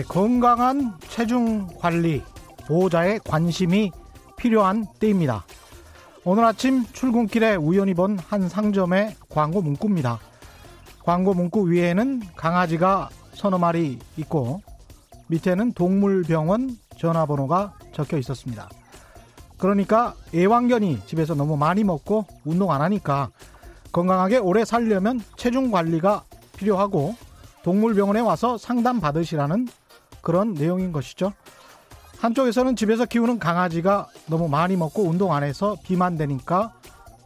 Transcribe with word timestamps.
네, 0.00 0.06
건강한 0.08 0.94
체중 1.10 1.66
관리, 1.78 2.22
보호자의 2.66 3.20
관심이 3.22 3.92
필요한 4.34 4.86
때입니다. 4.98 5.44
오늘 6.24 6.42
아침 6.46 6.86
출근길에 6.86 7.56
우연히 7.56 7.92
본 7.92 8.18
한 8.18 8.48
상점의 8.48 9.14
광고 9.28 9.60
문구입니다. 9.60 10.18
광고 11.04 11.34
문구 11.34 11.70
위에는 11.70 12.22
강아지가 12.34 13.10
서너 13.34 13.58
마리 13.58 13.98
있고 14.16 14.62
밑에는 15.26 15.72
동물병원 15.72 16.78
전화번호가 16.96 17.74
적혀 17.92 18.16
있었습니다. 18.16 18.70
그러니까 19.58 20.14
애완견이 20.34 21.00
집에서 21.04 21.34
너무 21.34 21.58
많이 21.58 21.84
먹고 21.84 22.24
운동 22.46 22.72
안 22.72 22.80
하니까 22.80 23.28
건강하게 23.92 24.38
오래 24.38 24.64
살려면 24.64 25.20
체중 25.36 25.70
관리가 25.70 26.24
필요하고 26.56 27.16
동물병원에 27.64 28.20
와서 28.20 28.56
상담 28.56 28.98
받으시라는 28.98 29.68
그런 30.22 30.54
내용인 30.54 30.92
것이죠. 30.92 31.32
한쪽에서는 32.18 32.76
집에서 32.76 33.06
키우는 33.06 33.38
강아지가 33.38 34.08
너무 34.26 34.48
많이 34.48 34.76
먹고 34.76 35.04
운동 35.04 35.32
안 35.32 35.42
해서 35.42 35.76
비만되니까 35.84 36.74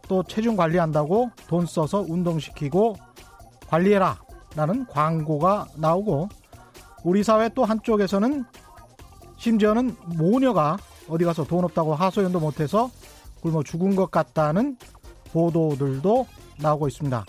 또 0.07 0.23
체중 0.23 0.55
관리한다고 0.55 1.31
돈 1.47 1.65
써서 1.65 2.05
운동시키고 2.07 2.95
관리해라 3.67 4.19
라는 4.55 4.85
광고가 4.87 5.67
나오고 5.75 6.29
우리 7.03 7.23
사회 7.23 7.49
또 7.49 7.65
한쪽에서는 7.65 8.45
심지어는 9.37 9.95
모녀가 10.17 10.77
어디 11.09 11.25
가서 11.25 11.43
돈 11.43 11.65
없다고 11.65 11.93
하소연도 11.93 12.39
못해서 12.39 12.89
굶어 13.41 13.63
죽은 13.63 13.95
것 13.95 14.09
같다는 14.09 14.77
보도들도 15.33 16.25
나오고 16.59 16.87
있습니다. 16.87 17.25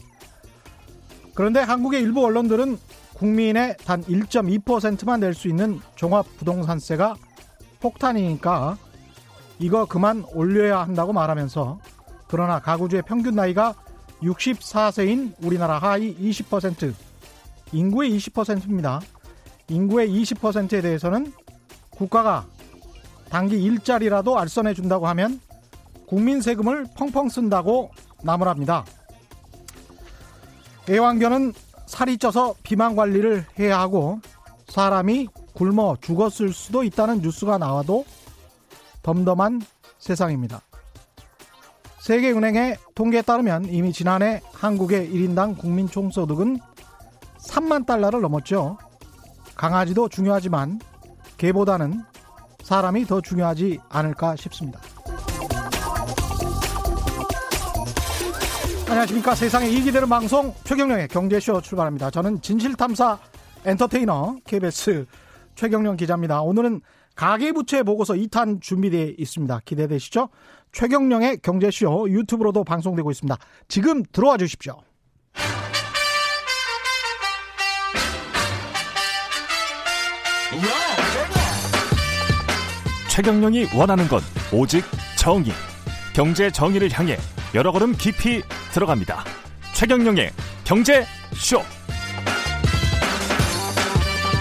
그런데 1.34 1.60
한국의 1.60 2.00
일부 2.00 2.24
언론들은 2.24 2.78
국민의 3.16 3.76
단 3.84 4.02
1.2%만 4.04 5.20
낼 5.20 5.34
수 5.34 5.48
있는 5.48 5.80
종합부동산세가 5.96 7.16
폭탄이니까 7.80 8.76
이거 9.58 9.86
그만 9.86 10.24
올려야 10.32 10.80
한다고 10.80 11.12
말하면서 11.12 11.78
그러나 12.28 12.58
가구주의 12.60 13.02
평균 13.02 13.34
나이가 13.34 13.74
64세인 14.22 15.34
우리나라 15.42 15.78
하위 15.78 16.16
20% 16.16 16.92
인구의 17.72 18.16
20%입니다. 18.16 19.00
인구의 19.68 20.08
20%에 20.08 20.80
대해서는 20.80 21.32
국가가 21.90 22.46
단기 23.30 23.62
일자리라도 23.62 24.38
알선해 24.38 24.74
준다고 24.74 25.08
하면 25.08 25.40
국민 26.06 26.40
세금을 26.40 26.86
펑펑 26.96 27.28
쓴다고 27.28 27.90
나무랍니다. 28.22 28.84
애완견은 30.88 31.52
살이 31.86 32.18
쪄서 32.18 32.54
비만 32.62 32.96
관리를 32.96 33.46
해야 33.58 33.80
하고 33.80 34.20
사람이 34.68 35.28
굶어 35.54 35.96
죽었을 36.00 36.52
수도 36.52 36.82
있다는 36.82 37.20
뉴스가 37.22 37.58
나와도 37.58 38.04
덤덤한 39.02 39.62
세상입니다. 39.98 40.60
세계은행의 42.00 42.76
통계에 42.94 43.22
따르면 43.22 43.66
이미 43.66 43.92
지난해 43.92 44.40
한국의 44.52 45.10
1인당 45.10 45.58
국민 45.58 45.88
총소득은 45.88 46.58
3만 47.38 47.86
달러를 47.86 48.20
넘었죠. 48.20 48.78
강아지도 49.54 50.08
중요하지만 50.08 50.80
개보다는 51.38 52.04
사람이 52.62 53.06
더 53.06 53.20
중요하지 53.20 53.80
않을까 53.88 54.36
싶습니다. 54.36 54.80
안녕하십니까. 58.88 59.34
세상에 59.34 59.68
이익이 59.68 59.90
되는 59.90 60.08
방송 60.08 60.54
최경령의 60.62 61.08
경제쇼 61.08 61.60
출발합니다. 61.60 62.10
저는 62.10 62.40
진실탐사 62.40 63.18
엔터테이너 63.64 64.36
KBS 64.46 65.06
최경령 65.56 65.96
기자입니다. 65.96 66.40
오늘은 66.42 66.80
가계부채 67.16 67.82
보고서 67.82 68.14
2탄 68.14 68.60
준비되어 68.62 69.14
있습니다. 69.18 69.60
기대되시죠? 69.64 70.28
최경령의 70.70 71.38
경제쇼 71.38 72.08
유튜브로도 72.10 72.62
방송되고 72.62 73.10
있습니다. 73.10 73.36
지금 73.66 74.04
들어와 74.12 74.36
주십시오. 74.36 74.80
최경령이 83.10 83.66
원하는 83.74 84.06
건 84.06 84.20
오직 84.52 84.84
정의. 85.18 85.52
경제 86.16 86.50
정의를 86.50 86.88
향해 86.98 87.18
여러 87.54 87.72
걸음 87.72 87.92
깊이 87.92 88.40
들어갑니다. 88.72 89.22
최경령의 89.74 90.30
경제 90.64 91.04
쇼. 91.34 91.58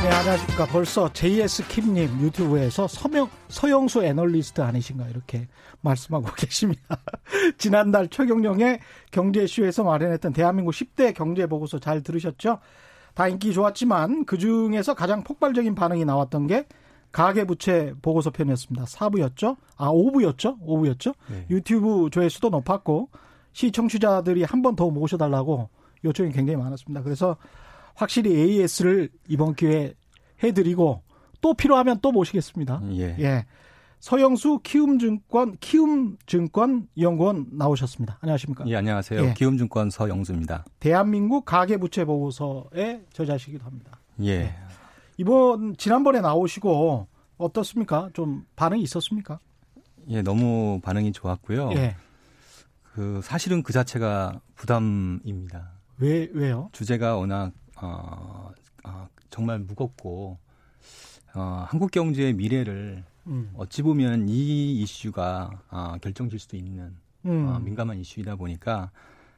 네, 0.01 0.09
안녕하십니까. 0.09 0.67
벌써 0.67 1.11
JS 1.11 1.67
킴님 1.67 2.21
유튜브에서 2.21 2.87
서명, 2.87 3.27
서영수 3.49 4.05
애널리스트 4.05 4.61
아니신가 4.61 5.09
이렇게 5.09 5.49
말씀하고 5.81 6.27
계십니다. 6.39 6.97
지난달 7.57 8.07
최경령의 8.07 8.79
경제쇼에서 9.11 9.83
마련했던 9.83 10.31
대한민국 10.31 10.71
10대 10.71 11.13
경제보고서 11.13 11.79
잘 11.79 12.01
들으셨죠? 12.01 12.59
다 13.15 13.27
인기 13.27 13.51
좋았지만 13.51 14.23
그 14.23 14.37
중에서 14.37 14.93
가장 14.93 15.25
폭발적인 15.25 15.75
반응이 15.75 16.05
나왔던 16.05 16.47
게 16.47 16.67
가계부채 17.15 17.93
보고서 18.01 18.29
편이었습니다. 18.29 18.85
4부였죠? 18.85 19.55
아, 19.77 19.89
5부였죠? 19.89 20.59
5부였죠? 20.59 21.15
네. 21.29 21.45
유튜브 21.49 22.09
조회수도 22.11 22.49
높았고 22.49 23.07
시청취자들이 23.53 24.43
한 24.43 24.61
번 24.61 24.75
더 24.75 24.89
모셔달라고 24.89 25.69
요청이 26.03 26.31
굉장히 26.33 26.57
많았습니다. 26.57 27.01
그래서 27.03 27.37
확실히 27.93 28.35
AS를 28.35 29.09
이번 29.29 29.55
기회에 29.55 29.93
해드리고 30.43 31.01
또 31.39 31.53
필요하면 31.53 31.99
또 32.01 32.11
모시겠습니다. 32.11 32.81
예. 32.91 33.15
예. 33.19 33.45
서영수 34.01 34.59
키움증권 34.63 35.55
키움증권 35.61 36.87
연구원 36.99 37.47
나오셨습니다. 37.53 38.17
안녕하십니까? 38.21 38.65
예, 38.67 38.75
안녕하세요. 38.75 39.23
예. 39.23 39.33
키움증권 39.35 39.89
서영수입니다. 39.89 40.65
대한민국 40.79 41.45
가계부채 41.45 42.03
보고서의 42.05 43.03
저자시기도 43.13 43.63
합니다. 43.65 43.99
예. 44.21 44.27
예. 44.27 44.55
이번 45.17 45.77
지난번에 45.77 46.21
나오시고 46.21 47.07
어떻습니까? 47.37 48.09
좀 48.13 48.45
반응이 48.55 48.81
있었습니까? 48.83 49.39
예, 50.09 50.21
너무 50.21 50.79
반응이 50.83 51.11
좋았고요. 51.13 51.71
예. 51.73 51.95
그 52.93 53.21
사실은 53.23 53.63
그 53.63 53.73
자체가 53.73 54.39
부담입니다. 54.55 55.71
왜 55.97 56.29
왜요? 56.33 56.69
주제가 56.71 57.17
워낙 57.17 57.51
어, 57.81 58.51
어 58.85 59.07
정말 59.29 59.59
무겁고 59.59 60.37
어, 61.33 61.65
한국 61.67 61.91
경제의 61.91 62.33
미래를 62.33 63.03
음. 63.27 63.51
어찌 63.55 63.81
보면 63.81 64.29
이 64.29 64.81
이슈가 64.81 65.49
어, 65.69 65.95
결정질 66.01 66.39
수도 66.39 66.55
있는 66.57 66.95
음. 67.25 67.47
어, 67.47 67.59
민감한 67.59 67.97
이슈이다 67.97 68.35
보니까 68.35 68.91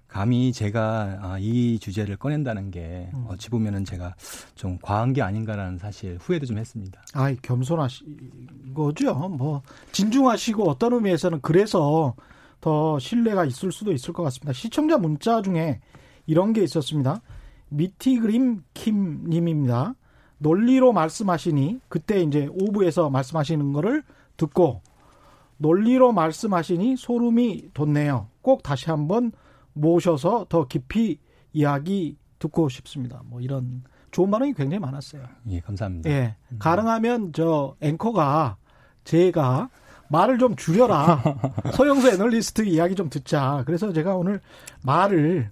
감히 0.08 0.54
제가 0.54 1.20
아, 1.22 1.38
이 1.40 1.80
주제를 1.80 2.18
꺼낸다는 2.18 2.72
게 2.72 3.10
음. 3.14 3.26
어찌 3.28 3.50
보면은 3.50 3.86
제가 3.86 4.16
좀 4.56 4.78
과한 4.82 5.14
게 5.14 5.22
아닌가라는 5.22 5.78
사실 5.78 6.18
후회도 6.20 6.46
좀 6.46 6.58
했습니다. 6.58 7.02
아, 7.14 7.34
겸손하신 7.42 8.74
거죠. 8.74 9.14
뭐 9.30 9.62
진중하시고 9.92 10.70
어떤 10.70 10.94
의미에서는 10.94 11.42
그래서 11.42 12.16
더 12.62 12.98
신뢰가 13.00 13.46
있을 13.46 13.72
수도 13.72 13.92
있을 13.92 14.14
것 14.14 14.24
같습니다. 14.24 14.54
시청자 14.54 14.98
문자 14.98 15.42
중에 15.42 15.80
이런 16.26 16.54
게 16.54 16.64
있었습니다. 16.64 17.22
미티그림 17.70 18.64
킴님입니다. 18.74 19.96
논리로 20.40 20.94
말씀하시니 20.94 21.82
그때 21.90 22.22
이제 22.22 22.48
오부에서 22.52 23.10
말씀하시는 23.10 23.74
거를 23.74 24.04
듣고 24.38 24.82
논리로 25.58 26.12
말씀하시니 26.12 26.98
소름이 26.98 27.70
돋네요. 27.74 28.28
꼭 28.42 28.64
다시 28.64 28.90
한번 28.90 29.32
모셔서 29.78 30.46
더 30.50 30.68
깊이 30.68 31.20
이야기 31.54 32.18
듣고 32.40 32.70
싶습니다. 32.70 33.22
뭐 33.26 33.42
이런 33.42 33.84
좋은 34.12 34.32
반응이 34.32 34.54
굉장히 34.54 34.80
많았어요. 34.80 35.24
예, 35.50 35.60
감사합니다. 35.60 36.10
예. 36.10 36.36
음. 36.52 36.58
가능하면 36.60 37.34
저 37.34 37.76
앵커가 37.82 38.58
제가 39.04 39.70
말을 40.10 40.38
좀 40.38 40.56
줄여라. 40.56 41.22
서영수 41.74 42.10
애널리스트 42.10 42.64
이야기 42.64 42.96
좀 42.96 43.10
듣자. 43.10 43.64
그래서 43.66 43.92
제가 43.92 44.16
오늘 44.16 44.40
말을 44.84 45.52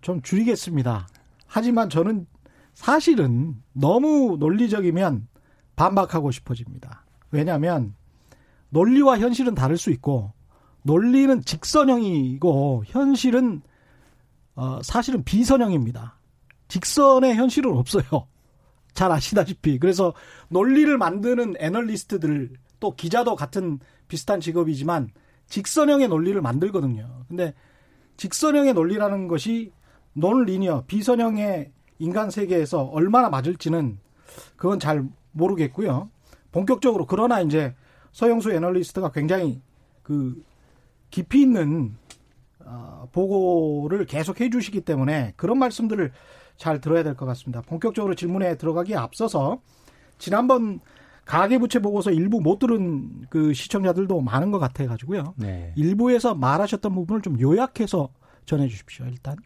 좀 0.00 0.22
줄이겠습니다. 0.22 1.06
하지만 1.46 1.90
저는 1.90 2.26
사실은 2.74 3.56
너무 3.72 4.36
논리적이면 4.38 5.28
반박하고 5.76 6.30
싶어집니다. 6.30 7.04
왜냐하면 7.30 7.94
논리와 8.70 9.18
현실은 9.18 9.54
다를 9.54 9.76
수 9.76 9.90
있고 9.90 10.32
논리는 10.88 11.44
직선형이고 11.44 12.84
현실은 12.86 13.60
어, 14.54 14.80
사실은 14.82 15.22
비선형입니다. 15.22 16.18
직선의 16.68 17.34
현실은 17.34 17.76
없어요. 17.76 18.04
잘 18.94 19.12
아시다시피. 19.12 19.78
그래서 19.78 20.14
논리를 20.48 20.96
만드는 20.96 21.56
애널리스트들 21.58 22.54
또 22.80 22.96
기자도 22.96 23.36
같은 23.36 23.80
비슷한 24.08 24.40
직업이지만 24.40 25.10
직선형의 25.48 26.08
논리를 26.08 26.40
만들거든요. 26.40 27.24
근데 27.28 27.52
직선형의 28.16 28.72
논리라는 28.72 29.28
것이 29.28 29.72
논리니어 30.14 30.84
비선형의 30.86 31.70
인간 31.98 32.30
세계에서 32.30 32.84
얼마나 32.84 33.28
맞을지는 33.28 33.98
그건 34.56 34.80
잘 34.80 35.06
모르겠고요. 35.32 36.10
본격적으로 36.50 37.04
그러나 37.04 37.42
이제 37.42 37.74
서영수 38.12 38.52
애널리스트가 38.52 39.12
굉장히 39.12 39.60
그 40.02 40.42
깊이 41.10 41.42
있는 41.42 41.94
어, 42.64 43.08
보고를 43.12 44.04
계속 44.06 44.40
해주시기 44.40 44.82
때문에 44.82 45.32
그런 45.36 45.58
말씀들을 45.58 46.12
잘 46.56 46.80
들어야 46.80 47.02
될 47.02 47.14
것 47.14 47.24
같습니다. 47.26 47.62
본격적으로 47.62 48.14
질문에 48.14 48.56
들어가기에 48.56 48.96
앞서서 48.96 49.60
지난번 50.18 50.80
가계부채 51.24 51.78
보고서 51.80 52.10
일부 52.10 52.40
못 52.40 52.58
들은 52.58 53.26
그 53.30 53.52
시청자들도 53.52 54.20
많은 54.20 54.50
것 54.50 54.58
같아 54.58 54.86
가지고요. 54.86 55.34
네. 55.36 55.72
일부에서 55.76 56.34
말하셨던 56.34 56.94
부분을 56.94 57.22
좀 57.22 57.38
요약해서 57.40 58.08
전해 58.46 58.66
주십시오. 58.68 59.06
일단. 59.06 59.36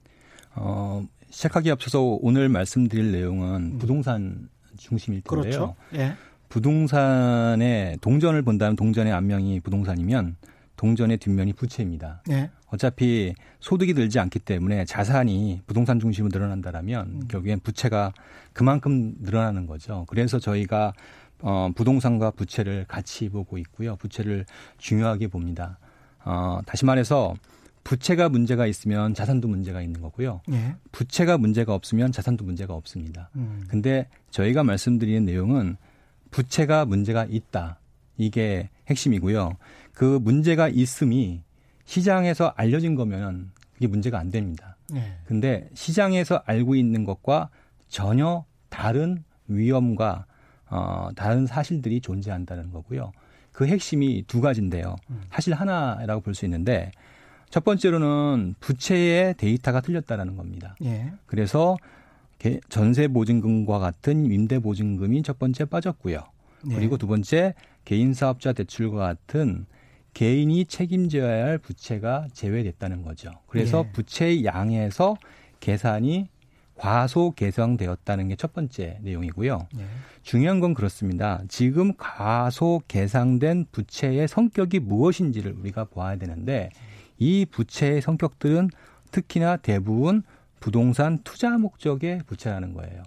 어, 0.55 1.03
시작하기 1.31 1.71
앞서서 1.71 2.01
오늘 2.21 2.49
말씀드릴 2.49 3.11
내용은 3.13 3.73
음. 3.75 3.79
부동산 3.79 4.49
중심일 4.77 5.23
텐데요. 5.23 5.41
그렇죠. 5.43 5.75
예. 5.95 6.15
부동산의 6.49 7.99
동전을 8.01 8.43
본다면 8.43 8.77
동전의 8.77 9.13
앞면이 9.13 9.61
부동산이면 9.61 10.37
동전의 10.83 11.19
뒷면이 11.19 11.53
부채입니다. 11.53 12.25
예. 12.31 12.51
어차피 12.67 13.35
소득이 13.61 13.95
늘지 13.95 14.19
않기 14.19 14.41
때문에 14.41 14.85
자산이 14.85 15.63
부동산 15.65 16.01
중심으로 16.01 16.37
늘어난다라면 16.37 17.07
음. 17.07 17.29
결국엔 17.29 17.61
부채가 17.61 18.13
그만큼 18.53 19.15
늘어나는 19.21 19.69
거죠. 19.69 20.05
그래서 20.09 20.41
저희가 20.41 20.93
어, 21.41 21.71
부동산과 21.77 22.33
부채를 22.33 22.87
같이 22.89 23.29
보고 23.29 23.59
있고요. 23.59 23.95
부채를 23.95 24.45
중요하게 24.79 25.29
봅니다. 25.29 25.79
어, 26.25 26.59
다시 26.67 26.85
말해서 26.85 27.35
부채가 27.85 28.29
문제가 28.29 28.67
있으면 28.67 29.15
자산도 29.15 29.47
문제가 29.47 29.83
있는 29.83 30.01
거고요. 30.01 30.41
예. 30.51 30.75
부채가 30.91 31.39
문제가 31.39 31.75
없으면 31.75 32.11
자산도 32.11 32.45
문제가 32.45 32.75
없습니다. 32.75 33.31
음. 33.37 33.63
근데 33.69 34.09
저희가 34.31 34.65
말씀드리는 34.65 35.25
내용은 35.25 35.77
부채가 36.33 36.87
문제가 36.87 37.25
있다. 37.31 37.79
이게 38.17 38.69
핵심이고요. 38.89 39.57
그 39.95 40.19
문제가 40.23 40.69
있음이 40.69 41.43
시장에서 41.85 42.53
알려진 42.57 42.95
거면 42.95 43.51
그게 43.75 43.87
문제가 43.87 44.19
안 44.19 44.31
됩니다. 44.31 44.77
예. 44.95 45.15
근데 45.27 45.69
시장에서 45.75 46.43
알고 46.47 46.75
있는 46.75 47.05
것과 47.05 47.51
전혀 47.89 48.45
다른 48.69 49.25
위험과 49.49 50.27
어, 50.71 51.09
다른 51.15 51.47
사실들이 51.47 52.01
존재한다는 52.01 52.71
거고요. 52.71 53.13
그 53.53 53.67
핵심이 53.67 54.25
두 54.27 54.41
가지인데요. 54.41 54.97
음. 55.11 55.23
사실 55.31 55.53
하나라고 55.53 56.23
볼 56.23 56.35
수 56.35 56.47
있는데 56.47 56.91
첫 57.51 57.65
번째로는 57.65 58.55
부채의 58.61 59.35
데이터가 59.35 59.83
틀렸다라는 59.83 60.37
겁니다. 60.37 60.75
예. 60.85 61.13
그래서 61.27 61.77
전세 62.71 63.09
보증금과 63.09 63.79
같은 63.79 64.25
임대 64.33 64.59
보증금이 64.59 65.23
첫 65.23 65.39
번째 65.39 65.67
빠졌고요. 65.67 66.19
예. 66.71 66.75
그리고 66.75 66.97
두 66.97 67.07
번째 67.07 67.55
개인 67.85 68.15
사업자 68.15 68.55
대출과 68.55 68.97
같은 68.97 69.67
개인이 70.15 70.65
책임져야 70.67 71.47
할 71.47 71.59
부채가 71.59 72.29
제외됐다는 72.33 73.03
거죠. 73.03 73.31
그래서 73.47 73.85
예. 73.87 73.93
부채의 73.93 74.45
양에서 74.45 75.17
계산이 75.61 76.29
과소 76.75 77.33
계상되었다는 77.37 78.29
게 78.29 78.37
첫 78.37 78.53
번째 78.53 78.99
내용이고요. 79.03 79.69
네. 79.75 79.85
중요한 80.23 80.59
건 80.61 80.75
그렇습니다. 80.75 81.43
지금 81.49 81.95
과소 81.97 82.83
계상된 82.89 83.67
부채의 83.71 84.27
성격이 84.27 84.81
무엇인지를 84.81 85.53
우리가 85.53 85.85
보아야 85.85 86.17
되는데 86.17 86.71
이 87.19 87.47
부채의 87.49 88.01
성격들은 88.03 88.71
특히나 89.13 89.59
대부분 89.59 90.23
부동산 90.59 91.19
투자 91.23 91.57
목적의 91.57 92.23
부채라는 92.27 92.75
거예요. 92.75 93.03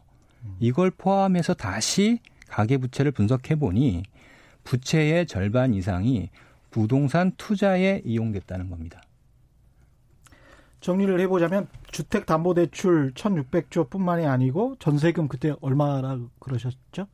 이걸 0.60 0.92
포함해서 0.92 1.54
다시 1.54 2.19
가계 2.48 2.78
부채를 2.78 3.12
분석해 3.12 3.56
보니 3.56 4.04
부채의 4.63 5.25
절반 5.25 5.74
이상이 5.74 6.30
부동산 6.75 7.31
투자에 7.38 8.01
이용됐다는 8.04 8.69
겁니다. 8.69 9.01
정리를 10.81 11.22
해보자면 11.22 11.69
주택담보대출 11.89 13.13
1,600조뿐만이 13.13 14.27
아니고 14.27 14.75
전세금 14.80 15.30
그때 15.30 15.56
얼마나 15.62 16.19
그러셨죠? 16.39 17.07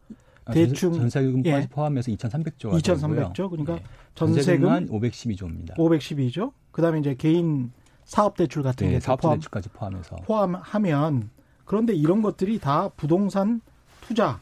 아, 0.45 0.51
대충 0.51 0.93
전세금까지 0.93 1.47
예. 1.47 1.67
포함해서 1.69 2.11
2,300조가 2.11 2.81
2,300조 2.81 3.51
그러니까 3.51 3.75
네. 3.75 3.83
전세금 4.15 4.87
512조입니다. 4.87 5.75
512조. 5.75 6.53
그다음에 6.71 6.97
이제 6.97 7.13
개인 7.13 7.71
사업 8.03 8.35
대출 8.35 8.63
같은 8.63 8.87
네, 8.87 8.93
게 8.93 8.99
사업 8.99 9.21
포함, 9.21 9.37
대출까지 9.37 9.69
포함해서 9.69 10.15
포함하면 10.25 11.29
그런데 11.65 11.93
이런 11.93 12.23
것들이 12.23 12.59
다 12.59 12.89
부동산 12.97 13.61
투자 14.01 14.39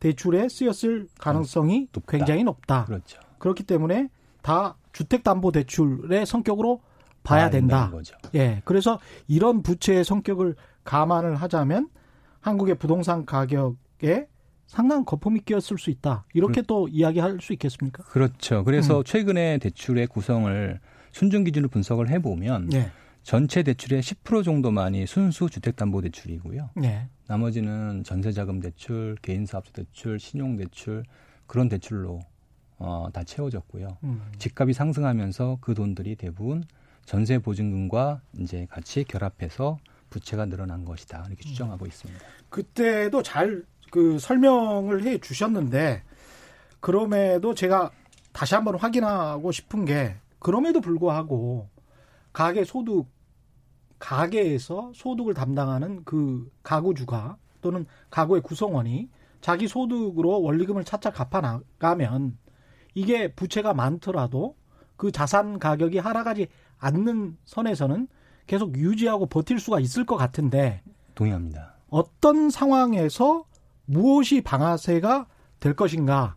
대출에 0.00 0.48
쓰였을 0.48 1.08
가능성이 1.18 1.88
높다. 1.92 2.16
굉장히 2.16 2.42
높다. 2.42 2.86
그렇죠. 2.86 3.23
그렇기 3.44 3.64
때문에 3.64 4.08
다 4.40 4.76
주택담보대출의 4.92 6.24
성격으로 6.24 6.80
봐야 7.22 7.50
된다. 7.50 7.92
예. 8.34 8.62
그래서 8.64 8.98
이런 9.28 9.62
부채의 9.62 10.02
성격을 10.02 10.56
감안을 10.84 11.36
하자면 11.36 11.90
한국의 12.40 12.76
부동산 12.76 13.26
가격에 13.26 14.28
상당한 14.66 15.04
거품이 15.04 15.40
끼었을 15.40 15.76
수 15.76 15.90
있다. 15.90 16.24
이렇게 16.32 16.62
그, 16.62 16.66
또 16.66 16.88
이야기할 16.88 17.38
수 17.42 17.52
있겠습니까? 17.52 18.02
그렇죠. 18.04 18.64
그래서 18.64 18.98
음. 18.98 19.04
최근에 19.04 19.58
대출의 19.58 20.06
구성을 20.06 20.80
순증 21.12 21.44
기준으로 21.44 21.68
분석을 21.68 22.08
해보면 22.08 22.70
네. 22.70 22.90
전체 23.22 23.62
대출의 23.62 24.00
10% 24.00 24.42
정도만이 24.42 25.06
순수 25.06 25.50
주택담보대출이고요. 25.50 26.70
네. 26.76 27.08
나머지는 27.26 28.04
전세자금 28.04 28.60
대출, 28.60 29.16
개인사업자 29.20 29.70
대출, 29.72 30.18
신용대출 30.18 31.04
그런 31.46 31.68
대출로 31.68 32.20
어, 32.78 33.08
다 33.12 33.24
채워졌고요. 33.24 33.98
음. 34.04 34.32
집값이 34.38 34.72
상승하면서 34.72 35.58
그 35.60 35.74
돈들이 35.74 36.16
대부분 36.16 36.64
전세 37.04 37.38
보증금과 37.38 38.20
이제 38.38 38.66
같이 38.70 39.04
결합해서 39.04 39.78
부채가 40.10 40.46
늘어난 40.46 40.84
것이다 40.84 41.24
이렇게 41.28 41.46
음. 41.46 41.48
추정하고 41.48 41.86
있습니다. 41.86 42.24
그때도 42.50 43.22
잘 43.22 43.64
그 43.94 44.18
설명을 44.18 45.04
해 45.04 45.18
주셨는데 45.18 46.02
그럼에도 46.80 47.54
제가 47.54 47.92
다시 48.32 48.56
한번 48.56 48.74
확인하고 48.74 49.52
싶은 49.52 49.84
게 49.84 50.16
그럼에도 50.40 50.80
불구하고 50.80 51.68
가계 52.32 52.64
소득 52.64 53.06
가계에서 54.00 54.90
소득을 54.96 55.34
담당하는 55.34 56.02
그 56.02 56.50
가구주가 56.64 57.36
또는 57.60 57.86
가구의 58.10 58.42
구성원이 58.42 59.10
자기 59.40 59.68
소득으로 59.68 60.42
원리금을 60.42 60.82
차차 60.82 61.12
갚아 61.12 61.40
나가면 61.40 62.36
이게 62.94 63.32
부채가 63.32 63.74
많더라도 63.74 64.56
그 64.96 65.10
자산 65.10 65.58
가격이 65.58 65.98
하락하지 65.98 66.48
않는 66.78 67.36
선에서는 67.44 68.08
계속 68.46 68.76
유지하고 68.76 69.26
버틸 69.26 69.58
수가 69.58 69.80
있을 69.80 70.06
것 70.06 70.16
같은데 70.16 70.82
동의합니다. 71.14 71.74
어떤 71.88 72.50
상황에서 72.50 73.44
무엇이 73.86 74.40
방아쇠가 74.40 75.26
될 75.60 75.74
것인가 75.74 76.36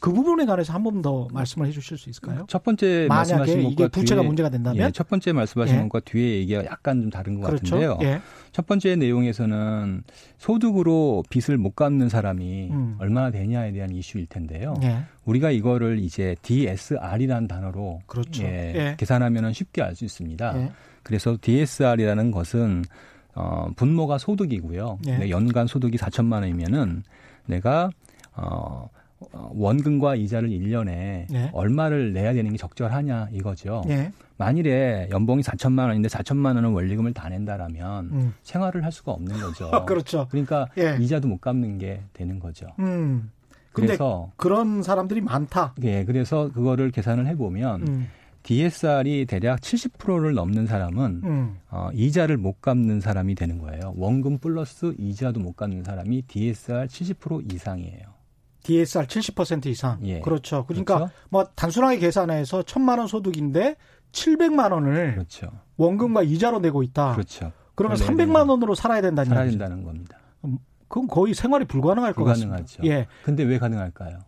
그 0.00 0.12
부분에 0.12 0.46
관해서 0.46 0.72
한 0.72 0.82
번 0.82 1.02
더 1.02 1.28
말씀을 1.32 1.66
해주실 1.68 1.98
수 1.98 2.10
있을까요? 2.10 2.44
첫 2.48 2.62
번째 2.62 3.06
말씀하신 3.08 3.62
것과 3.74 3.88
부채가 3.88 4.20
뒤에, 4.22 4.26
문제가 4.26 4.48
된다면 4.48 4.86
예, 4.86 4.90
첫 4.90 5.08
번째 5.08 5.32
말씀하신 5.32 5.76
예. 5.76 5.80
것과 5.82 6.00
뒤에 6.00 6.38
얘기가 6.40 6.64
약간 6.64 7.02
좀 7.02 7.10
다른 7.10 7.38
것 7.40 7.46
그렇죠? 7.46 7.76
같은데요. 7.76 7.98
예. 8.02 8.20
첫 8.52 8.66
번째 8.66 8.96
내용에서는 8.96 10.02
소득으로 10.38 11.22
빚을 11.30 11.58
못 11.58 11.76
갚는 11.76 12.08
사람이 12.08 12.68
음. 12.70 12.96
얼마나 12.98 13.30
되냐에 13.30 13.72
대한 13.72 13.90
이슈일 13.90 14.26
텐데요. 14.26 14.74
예. 14.82 15.02
우리가 15.24 15.50
이거를 15.50 15.98
이제 16.00 16.34
DSR이라는 16.42 17.46
단어로 17.46 18.00
그렇죠. 18.06 18.42
예, 18.44 18.72
예. 18.74 18.94
계산하면 18.98 19.52
쉽게 19.52 19.82
알 19.82 19.94
수 19.94 20.04
있습니다. 20.04 20.58
예. 20.62 20.72
그래서 21.02 21.36
DSR이라는 21.40 22.30
것은 22.30 22.84
어, 23.34 23.68
분모가 23.76 24.18
소득이고요. 24.18 24.98
네, 25.04 25.30
연간 25.30 25.66
소득이 25.66 25.96
4천만 25.98 26.42
원이면은 26.42 27.04
내가 27.46 27.90
어 28.32 28.42
어, 28.42 28.90
원금과 29.32 30.16
이자를 30.16 30.48
1년에 30.48 31.26
네. 31.30 31.50
얼마를 31.52 32.12
내야 32.12 32.32
되는 32.32 32.50
게 32.50 32.56
적절하냐 32.56 33.28
이거죠. 33.32 33.82
네. 33.86 34.10
만일에 34.38 35.08
연봉이 35.10 35.42
4천만 35.42 35.88
원인데 35.88 36.08
4천만 36.08 36.54
원은 36.56 36.70
원리금을 36.72 37.12
다 37.12 37.28
낸다라면 37.28 38.04
음. 38.12 38.34
생활을 38.42 38.84
할 38.84 38.92
수가 38.92 39.12
없는 39.12 39.38
거죠. 39.38 39.70
그렇죠. 39.84 40.26
그러니까 40.30 40.68
예. 40.78 40.96
이자도 40.98 41.28
못 41.28 41.40
갚는 41.40 41.78
게 41.78 42.00
되는 42.14 42.38
거죠. 42.38 42.66
음. 42.78 43.30
그래서 43.72 44.32
그런 44.36 44.82
사람들이 44.82 45.20
많다. 45.20 45.74
예, 45.84 46.04
그래서 46.04 46.50
그거를 46.52 46.90
계산을 46.90 47.26
해보면 47.28 47.86
음. 47.86 48.08
DSR이 48.42 49.26
대략 49.26 49.60
70%를 49.60 50.34
넘는 50.34 50.66
사람은 50.66 51.20
음. 51.24 51.56
어, 51.70 51.90
이자를 51.92 52.36
못 52.36 52.60
갚는 52.62 53.00
사람이 53.00 53.34
되는 53.34 53.58
거예요. 53.58 53.92
원금 53.96 54.38
플러스 54.38 54.94
이자도 54.98 55.40
못 55.40 55.56
갚는 55.56 55.84
사람이 55.84 56.22
DSR 56.22 56.86
70% 56.86 57.52
이상이에요. 57.52 58.19
DSR 58.70 59.06
70% 59.06 59.66
이상. 59.66 59.98
예. 60.04 60.20
그렇죠. 60.20 60.64
그러니까 60.66 60.96
그렇죠? 60.96 61.12
뭐 61.28 61.44
단순하게 61.44 61.98
계산해서 61.98 62.62
천만 62.62 62.98
원 62.98 63.08
소득인데 63.08 63.76
700만 64.12 64.72
원을 64.72 65.14
그렇죠. 65.14 65.50
원금과 65.76 66.22
이자로 66.22 66.60
내고 66.60 66.82
있다. 66.82 67.12
그렇죠. 67.12 67.52
그러면 67.74 67.98
300만 67.98 68.48
원으로 68.48 68.74
살아야 68.74 69.00
된다는 69.00 69.28
살아야 69.28 69.48
된다는 69.48 69.82
겁니다. 69.82 70.18
음, 70.44 70.58
그럼 70.88 71.08
거의 71.08 71.34
생활이 71.34 71.64
불가능할 71.64 72.12
것 72.12 72.24
같습니다. 72.24 72.56
불가능하죠. 72.56 72.82
예. 72.86 73.06
근데 73.24 73.42
왜 73.42 73.58
가능할까요? 73.58 74.18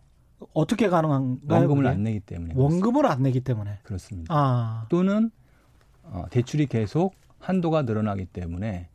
어떻게 0.53 0.89
가능한가요? 0.89 1.59
원금을 1.59 1.83
그게? 1.83 1.95
안 1.95 2.03
내기 2.03 2.19
때문에. 2.19 2.53
원금을 2.57 3.05
안 3.05 3.23
내기 3.23 3.39
때문에. 3.41 3.79
그렇습니다. 3.83 4.33
아. 4.35 4.85
또는 4.89 5.31
어, 6.03 6.25
대출이 6.29 6.65
계속 6.67 7.13
한도가 7.39 7.83
늘어나기 7.83 8.25
때문에 8.25 8.89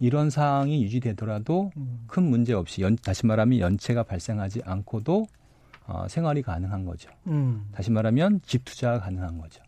이런 0.00 0.30
상황이 0.30 0.82
유지되더라도 0.82 1.70
음. 1.76 2.04
큰 2.06 2.24
문제 2.24 2.52
없이 2.52 2.82
연, 2.82 2.96
다시 2.96 3.26
말하면 3.26 3.58
연체가 3.58 4.02
발생하지 4.02 4.62
않고도 4.64 5.26
어, 5.86 6.06
생활이 6.08 6.42
가능한 6.42 6.84
거죠. 6.84 7.10
음. 7.26 7.66
다시 7.72 7.90
말하면 7.90 8.40
집 8.44 8.64
투자가 8.64 9.00
가능한 9.00 9.38
거죠. 9.38 9.62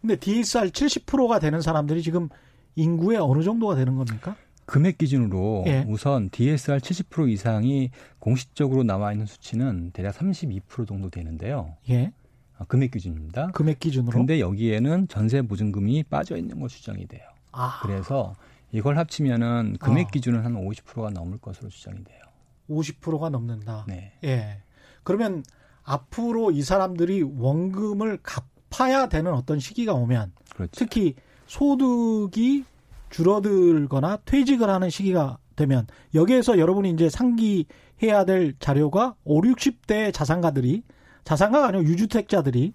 근데 0.00 0.16
DSR 0.16 0.70
70%가 0.70 1.38
되는 1.38 1.60
사람들이 1.60 2.02
지금 2.02 2.28
인구의 2.74 3.18
어느 3.18 3.42
정도가 3.42 3.74
되는 3.74 3.96
겁니까? 3.96 4.36
금액 4.66 4.98
기준으로 4.98 5.64
예. 5.68 5.84
우선 5.88 6.28
DSR 6.30 6.78
70% 6.78 7.30
이상이 7.30 7.90
공식적으로 8.18 8.82
나와 8.82 9.12
있는 9.12 9.26
수치는 9.26 9.92
대략 9.92 10.16
32% 10.16 10.86
정도 10.86 11.08
되는데요. 11.08 11.76
예. 11.88 12.12
아, 12.58 12.64
금액 12.64 12.90
기준입니다. 12.90 13.48
금액 13.52 13.78
기준으로. 13.78 14.16
근데 14.16 14.40
여기에는 14.40 15.08
전세 15.08 15.42
보증금이 15.42 16.04
빠져 16.04 16.36
있는 16.36 16.60
거 16.60 16.68
추정이 16.68 17.06
돼요. 17.06 17.22
아. 17.52 17.80
그래서 17.82 18.34
이걸 18.76 18.98
합치면은 18.98 19.78
금액 19.80 20.08
어. 20.08 20.10
기준은 20.10 20.44
한 20.44 20.54
50%가 20.54 21.08
넘을 21.08 21.38
것으로 21.38 21.70
추정이 21.70 22.04
돼요. 22.04 22.20
50%가 22.68 23.30
넘는다. 23.30 23.86
네. 23.88 24.12
예. 24.22 24.62
그러면 25.02 25.42
앞으로 25.82 26.50
이 26.50 26.62
사람들이 26.62 27.22
원금을 27.22 28.18
갚아야 28.22 29.08
되는 29.08 29.32
어떤 29.32 29.60
시기가 29.60 29.94
오면 29.94 30.32
그렇죠. 30.54 30.72
특히 30.72 31.14
소득이 31.46 32.64
줄어들거나 33.08 34.18
퇴직을 34.26 34.68
하는 34.68 34.90
시기가 34.90 35.38
되면 35.54 35.86
여기에서 36.14 36.58
여러분이 36.58 36.90
이제 36.90 37.08
상기해야 37.08 38.24
될 38.26 38.58
자료가 38.58 39.14
5, 39.24 39.40
60대 39.40 40.12
자산가들이 40.12 40.82
자산가가 41.24 41.68
아니고 41.68 41.84
유주택자들이 41.84 42.74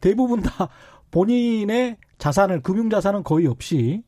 대부분 0.00 0.40
다 0.40 0.68
본인의 1.10 1.98
자산을 2.16 2.62
금융 2.62 2.88
자산은 2.88 3.22
거의 3.22 3.46
없이 3.46 4.02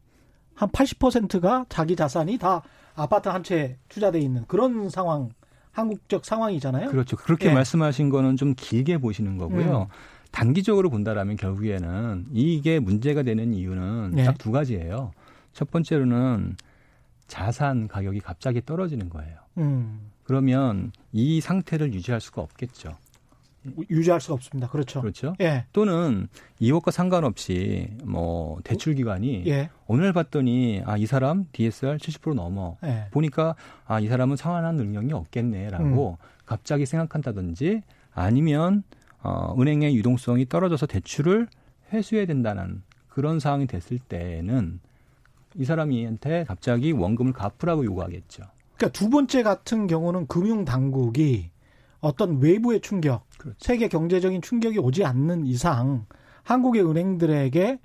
한 0.54 0.68
80%가 0.68 1.66
자기 1.68 1.96
자산이 1.96 2.38
다 2.38 2.62
아파트 2.94 3.28
한 3.28 3.42
채 3.42 3.76
투자돼 3.88 4.20
있는 4.20 4.44
그런 4.46 4.88
상황 4.88 5.30
한국적 5.72 6.24
상황이잖아요. 6.24 6.90
그렇죠. 6.90 7.16
그렇게 7.16 7.48
예. 7.50 7.52
말씀하신 7.52 8.08
거는 8.08 8.36
좀 8.36 8.54
길게 8.56 8.98
보시는 8.98 9.38
거고요. 9.38 9.82
음. 9.82 9.94
단기적으로 10.30 10.88
본다라면 10.90 11.36
결국에는 11.36 12.26
이게 12.32 12.78
문제가 12.78 13.22
되는 13.22 13.52
이유는 13.52 14.14
예. 14.18 14.24
딱두 14.24 14.52
가지예요. 14.52 15.10
첫 15.52 15.70
번째로는 15.70 16.56
자산 17.26 17.88
가격이 17.88 18.20
갑자기 18.20 18.64
떨어지는 18.64 19.08
거예요. 19.08 19.36
음. 19.58 20.10
그러면 20.24 20.92
이 21.12 21.40
상태를 21.40 21.92
유지할 21.92 22.20
수가 22.20 22.42
없겠죠. 22.42 22.96
유지할 23.90 24.20
수가 24.20 24.34
없습니다. 24.34 24.68
그렇죠. 24.68 25.00
그렇죠. 25.00 25.34
예. 25.40 25.64
또는 25.72 26.28
이것과 26.58 26.90
상관없이 26.90 27.88
뭐 28.04 28.58
대출 28.64 28.94
기간이 28.94 29.44
예. 29.46 29.70
오늘 29.86 30.12
봤더니 30.12 30.82
아 30.84 30.96
이 30.96 31.06
사람 31.06 31.46
DSR 31.52 31.96
70% 31.98 32.34
넘어 32.34 32.76
예. 32.84 33.06
보니까 33.10 33.54
아 33.86 34.00
이 34.00 34.08
사람은 34.08 34.36
상환한 34.36 34.76
능력이 34.76 35.12
없겠네라고 35.12 36.18
음. 36.20 36.26
갑자기 36.46 36.84
생각한다든지 36.86 37.82
아니면 38.12 38.82
어 39.22 39.54
은행의 39.58 39.96
유동성이 39.96 40.46
떨어져서 40.48 40.86
대출을 40.86 41.48
회수해야 41.92 42.26
된다는 42.26 42.82
그런 43.08 43.40
상황이 43.40 43.66
됐을 43.66 43.98
때는 43.98 44.80
이 45.56 45.64
사람한테 45.64 46.44
갑자기 46.44 46.92
원금을 46.92 47.32
갚으라고 47.32 47.84
요구하겠죠. 47.84 48.42
그러니까 48.76 48.98
두 48.98 49.08
번째 49.08 49.42
같은 49.44 49.86
경우는 49.86 50.26
금융 50.26 50.64
당국이 50.64 51.50
어떤 52.04 52.40
외부의 52.40 52.80
충격, 52.80 53.26
그렇죠. 53.38 53.56
세계 53.58 53.88
경제적인 53.88 54.42
충격이 54.42 54.78
오지 54.78 55.04
않는 55.04 55.46
이상 55.46 56.04
한국의 56.42 56.86
은행들에게 56.86 57.78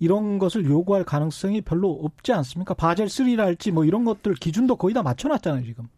이런 0.00 0.38
것을 0.38 0.66
요구할 0.66 1.04
가능성이 1.04 1.62
별로 1.62 1.90
없지 1.90 2.32
않습니까? 2.32 2.74
바젤 2.74 3.06
3랄지 3.06 3.72
뭐 3.72 3.84
이런 3.84 4.04
것들 4.04 4.34
기준도 4.34 4.76
거의 4.76 4.94
다 4.94 5.02
맞춰놨잖아요 5.02 5.64
지금. 5.64 5.88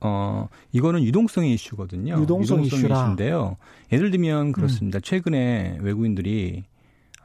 어 0.00 0.48
이거는 0.72 1.02
유동성의 1.02 1.52
이슈거든요. 1.54 2.20
유동성, 2.20 2.58
유동성 2.58 2.78
이슈라. 2.78 2.96
이슈인데요. 2.96 3.56
예를 3.92 4.10
들면 4.10 4.52
그렇습니다. 4.52 4.98
음. 4.98 5.00
최근에 5.02 5.78
외국인들이 5.80 6.64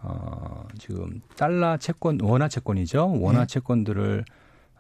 어 0.01 0.67
지금 0.77 1.21
달러 1.35 1.77
채권 1.77 2.19
원화 2.21 2.47
채권이죠. 2.47 3.19
원화 3.19 3.41
네. 3.41 3.47
채권들을 3.47 4.25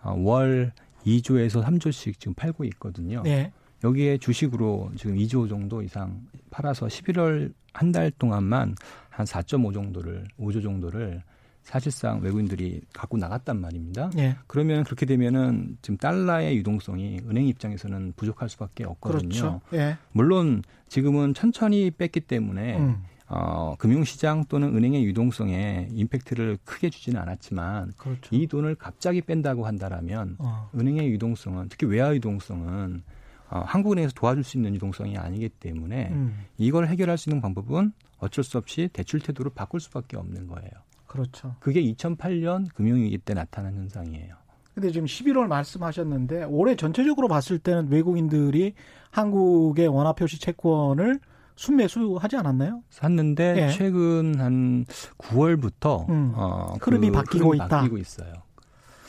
어, 0.03 0.15
월 0.17 0.71
2조에서 1.05 1.63
3조씩 1.63 2.19
지금 2.19 2.33
팔고 2.33 2.63
있거든요. 2.65 3.21
네. 3.23 3.51
여기에 3.83 4.17
주식으로 4.17 4.91
지금 4.97 5.15
2조 5.15 5.49
정도 5.49 5.81
이상 5.81 6.21
팔아서 6.49 6.87
11월 6.87 7.53
한 7.73 7.91
달 7.91 8.11
동안만 8.11 8.75
한 9.09 9.25
4.5 9.25 9.73
정도를 9.73 10.23
5조 10.39 10.61
정도를 10.63 11.21
사실상 11.63 12.21
외국인들이 12.21 12.81
갖고 12.93 13.17
나갔단 13.17 13.59
말입니다. 13.59 14.11
예. 14.17 14.35
그러면 14.47 14.83
그렇게 14.83 15.05
되면은 15.05 15.77
지금 15.81 15.97
달러의 15.97 16.57
유동성이 16.57 17.19
은행 17.29 17.47
입장에서는 17.47 18.13
부족할 18.15 18.49
수밖에 18.49 18.83
없거든요. 18.83 19.29
그렇죠. 19.29 19.61
예. 19.73 19.97
물론 20.11 20.61
지금은 20.89 21.33
천천히 21.33 21.89
뺐기 21.91 22.21
때문에 22.21 22.77
음. 22.77 23.03
어, 23.27 23.75
금융시장 23.79 24.43
또는 24.49 24.75
은행의 24.75 25.05
유동성에 25.05 25.87
임팩트를 25.93 26.57
크게 26.65 26.89
주지는 26.89 27.21
않았지만 27.21 27.93
그렇죠. 27.97 28.35
이 28.35 28.45
돈을 28.47 28.75
갑자기 28.75 29.21
뺀다고 29.21 29.65
한다라면 29.65 30.35
어. 30.39 30.69
은행의 30.75 31.09
유동성은 31.11 31.69
특히 31.69 31.87
외화 31.87 32.13
유동성은 32.13 33.03
어, 33.53 33.63
한국은행에서 33.67 34.13
도와줄 34.15 34.43
수 34.43 34.57
있는 34.57 34.73
유동성이 34.73 35.15
아니기 35.15 35.47
때문에 35.47 36.09
음. 36.11 36.45
이걸 36.57 36.87
해결할 36.87 37.19
수 37.19 37.29
있는 37.29 37.39
방법은 37.39 37.93
어쩔 38.17 38.43
수 38.43 38.57
없이 38.57 38.89
대출 38.91 39.19
태도를 39.19 39.51
바꿀 39.53 39.79
수밖에 39.79 40.17
없는 40.17 40.47
거예요. 40.47 40.71
그렇죠. 41.05 41.55
그게 41.59 41.83
2008년 41.83 42.73
금융위기 42.73 43.19
때 43.19 43.35
나타난 43.35 43.75
현상이에요. 43.75 44.35
근데 44.73 44.89
지금 44.89 45.05
11월 45.05 45.45
말씀하셨는데 45.45 46.45
올해 46.45 46.75
전체적으로 46.75 47.27
봤을 47.27 47.59
때는 47.59 47.91
외국인들이 47.91 48.73
한국의 49.11 49.87
원화 49.87 50.13
표시 50.13 50.39
채권을 50.39 51.19
순매수하지 51.55 52.37
않았나요? 52.37 52.81
샀는데 52.89 53.67
예. 53.67 53.69
최근 53.69 54.39
한 54.39 54.85
9월부터 55.19 56.09
음. 56.09 56.33
어, 56.35 56.73
흐름이 56.81 57.11
그 57.11 57.13
바뀌고 57.13 57.49
흐름이 57.49 57.57
있다. 57.57 57.67
바뀌고 57.67 57.99
있어요. 57.99 58.33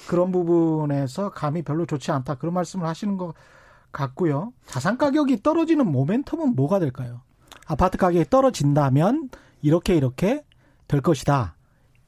그런 0.06 0.30
부분에서 0.30 1.30
감이 1.30 1.62
별로 1.62 1.86
좋지 1.86 2.10
않다. 2.10 2.34
그런 2.34 2.52
말씀을 2.52 2.86
하시는 2.86 3.16
것 3.16 3.32
같고요. 3.94 4.52
자산 4.66 4.98
가격이 4.98 5.42
떨어지는 5.42 5.86
모멘텀은 5.90 6.54
뭐가 6.54 6.78
될까요? 6.78 7.22
아파트 7.66 7.96
가격이 7.96 8.28
떨어진다면 8.28 9.30
이렇게 9.62 9.96
이렇게 9.96 10.44
될 10.86 11.00
것이다. 11.00 11.56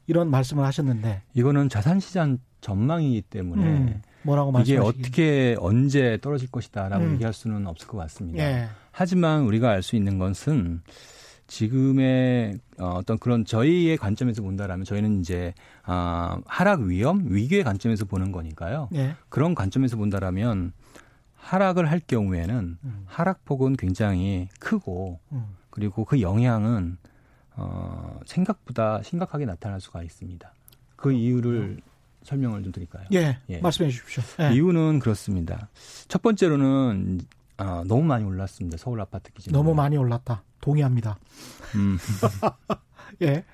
이런 0.06 0.30
말씀을 0.30 0.64
하셨는데 0.64 1.22
이거는 1.34 1.68
자산 1.68 1.98
시장 1.98 2.38
전망이기 2.60 3.22
때문에 3.22 3.64
음, 3.64 4.02
뭐라고 4.22 4.52
이게 4.60 4.76
어떻게 4.76 5.56
언제 5.58 6.18
떨어질 6.20 6.50
것이다라고 6.50 7.04
음. 7.04 7.12
얘기할 7.14 7.32
수는 7.32 7.66
없을 7.66 7.88
것 7.88 7.96
같습니다. 7.98 8.42
예. 8.42 8.68
하지만 8.92 9.42
우리가 9.42 9.70
알 9.70 9.82
수 9.82 9.96
있는 9.96 10.18
것은 10.18 10.82
지금의 11.46 12.58
어, 12.78 12.94
어떤 12.96 13.18
그런 13.18 13.44
저희의 13.44 13.96
관점에서 13.96 14.42
본다라면 14.42 14.84
저희는 14.84 15.20
이제 15.20 15.54
아, 15.84 16.38
하락 16.44 16.80
위험 16.82 17.24
위기의 17.28 17.62
관점에서 17.64 18.04
보는 18.04 18.32
거니까요. 18.32 18.88
예. 18.94 19.14
그런 19.28 19.54
관점에서 19.54 19.96
본다라면 19.96 20.72
하락을 21.46 21.88
할 21.88 22.00
경우에는 22.00 22.78
음. 22.82 23.04
하락폭은 23.06 23.76
굉장히 23.76 24.48
크고 24.58 25.20
음. 25.30 25.54
그리고 25.70 26.04
그 26.04 26.20
영향은 26.20 26.98
어, 27.54 28.18
생각보다 28.26 29.00
심각하게 29.02 29.46
나타날 29.46 29.80
수가 29.80 30.02
있습니다. 30.02 30.52
그 30.96 31.12
이유를 31.12 31.80
설명을 32.24 32.64
좀 32.64 32.72
드릴까요? 32.72 33.04
예, 33.12 33.38
예. 33.48 33.60
말씀해 33.60 33.90
주십시오. 33.90 34.24
예. 34.40 34.54
이유는 34.54 34.98
그렇습니다. 34.98 35.68
첫 36.08 36.20
번째로는 36.20 37.20
아, 37.58 37.84
너무 37.86 38.02
많이 38.02 38.24
올랐습니다. 38.24 38.76
서울 38.76 39.00
아파트 39.00 39.32
기준. 39.32 39.52
너무 39.52 39.72
많이 39.72 39.96
올랐다. 39.96 40.42
동의합니다. 40.60 41.16
음. 41.76 41.96
예. 43.22 43.44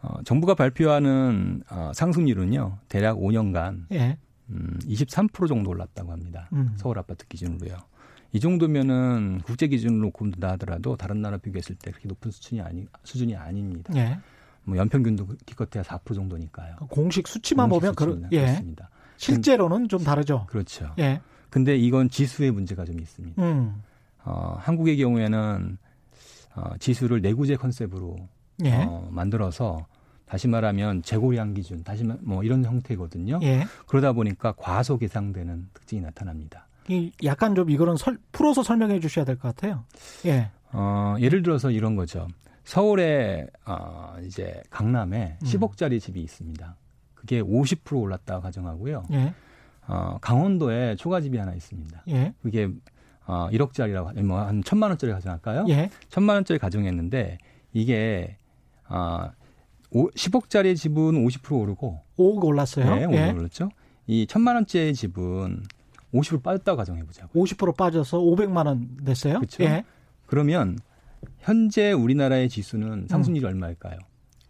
어, 0.00 0.22
정부가 0.24 0.54
발표하는 0.54 1.62
어, 1.68 1.92
상승률은요, 1.94 2.78
대략 2.88 3.18
5년간 3.18 3.92
예. 3.92 4.16
음, 4.50 4.78
23% 4.84 5.48
정도 5.48 5.70
올랐다고 5.70 6.12
합니다. 6.12 6.48
음. 6.52 6.72
서울 6.76 6.98
아파트 6.98 7.26
기준으로요. 7.26 7.76
이 8.32 8.40
정도면은 8.40 9.40
국제 9.44 9.66
기준으로 9.66 10.10
본다 10.10 10.50
하더라도 10.52 10.96
다른 10.96 11.22
나라 11.22 11.38
비교했을 11.38 11.76
때 11.76 11.90
그렇게 11.90 12.08
높은 12.08 12.30
수준이 12.30 12.60
아니 12.60 12.86
수준이 13.04 13.34
아닙니다. 13.34 13.92
예. 13.96 14.18
뭐 14.64 14.76
연평균도 14.76 15.26
기껏해야 15.46 15.82
4% 15.82 16.14
정도니까요. 16.14 16.76
공식 16.90 17.28
수치만 17.28 17.68
공식 17.68 17.80
보면 17.80 17.94
그렇, 17.94 18.28
예. 18.32 18.40
그렇습니다. 18.40 18.90
실제로는 19.16 19.88
좀 19.88 20.02
다르죠. 20.02 20.46
그렇죠. 20.48 20.92
예. 20.98 21.20
근데 21.50 21.76
이건 21.76 22.10
지수의 22.10 22.50
문제가 22.50 22.84
좀 22.84 23.00
있습니다. 23.00 23.42
음. 23.42 23.82
어, 24.24 24.56
한국의 24.58 24.98
경우에는 24.98 25.78
어, 26.56 26.76
지수를 26.78 27.22
내구재 27.22 27.56
컨셉으로 27.56 28.28
예. 28.64 28.84
어, 28.86 29.08
만들어서 29.12 29.86
다시 30.26 30.48
말하면 30.48 31.02
재고량 31.02 31.54
기준, 31.54 31.82
다시 31.84 32.04
뭐 32.04 32.42
이런 32.42 32.64
형태거든요. 32.64 33.38
예. 33.42 33.64
그러다 33.86 34.12
보니까 34.12 34.52
과소 34.52 34.98
계상되는 34.98 35.68
특징이 35.72 36.02
나타납니다. 36.02 36.66
이 36.88 37.12
약간 37.24 37.54
좀 37.54 37.70
이거는 37.70 37.96
설, 37.96 38.18
풀어서 38.32 38.62
설명해 38.62 39.00
주셔야 39.00 39.24
될 39.24 39.36
것 39.38 39.54
같아요. 39.54 39.84
예. 40.26 40.50
어, 40.72 41.14
예를 41.20 41.42
들어서 41.42 41.70
이런 41.70 41.94
거죠. 41.96 42.26
서울에 42.64 43.46
어, 43.64 44.16
이제 44.24 44.62
강남에 44.70 45.38
음. 45.40 45.46
10억짜리 45.46 46.00
집이 46.00 46.20
있습니다. 46.20 46.76
그게 47.14 47.40
50% 47.40 48.00
올랐다고 48.00 48.42
가정하고요. 48.42 49.04
예. 49.12 49.32
어, 49.86 50.18
강원도에 50.20 50.96
초가집이 50.96 51.38
하나 51.38 51.54
있습니다. 51.54 52.02
예. 52.08 52.34
그게 52.42 52.68
어, 53.26 53.48
1억짜리라고 53.52 54.20
뭐한 54.22 54.64
천만 54.64 54.90
원짜리 54.90 55.12
가정할까요? 55.12 55.66
예. 55.68 55.90
천만 56.08 56.34
원짜리 56.36 56.58
가정했는데 56.58 57.38
이게 57.72 58.36
어, 58.88 59.30
10억짜리 60.04 60.76
집은 60.76 61.24
50% 61.26 61.60
오르고 61.60 62.00
5억 62.18 62.44
올랐어요. 62.44 62.94
네, 62.94 63.06
5억 63.06 63.14
예. 63.14 63.30
올랐죠. 63.30 63.70
이 64.06 64.26
천만 64.26 64.56
원짜리 64.56 64.94
집은 64.94 65.62
50% 66.12 66.42
빠졌다고 66.42 66.76
가정해 66.76 67.02
보자고. 67.04 67.44
50% 67.44 67.76
빠져서 67.76 68.18
500만 68.18 68.66
원 68.66 68.88
냈어요. 69.02 69.34
그렇죠. 69.34 69.64
예. 69.64 69.84
그러면 70.26 70.78
현재 71.40 71.92
우리나라의 71.92 72.48
지수는 72.48 73.06
상승률이 73.08 73.46
음. 73.46 73.48
얼마일까요? 73.48 73.98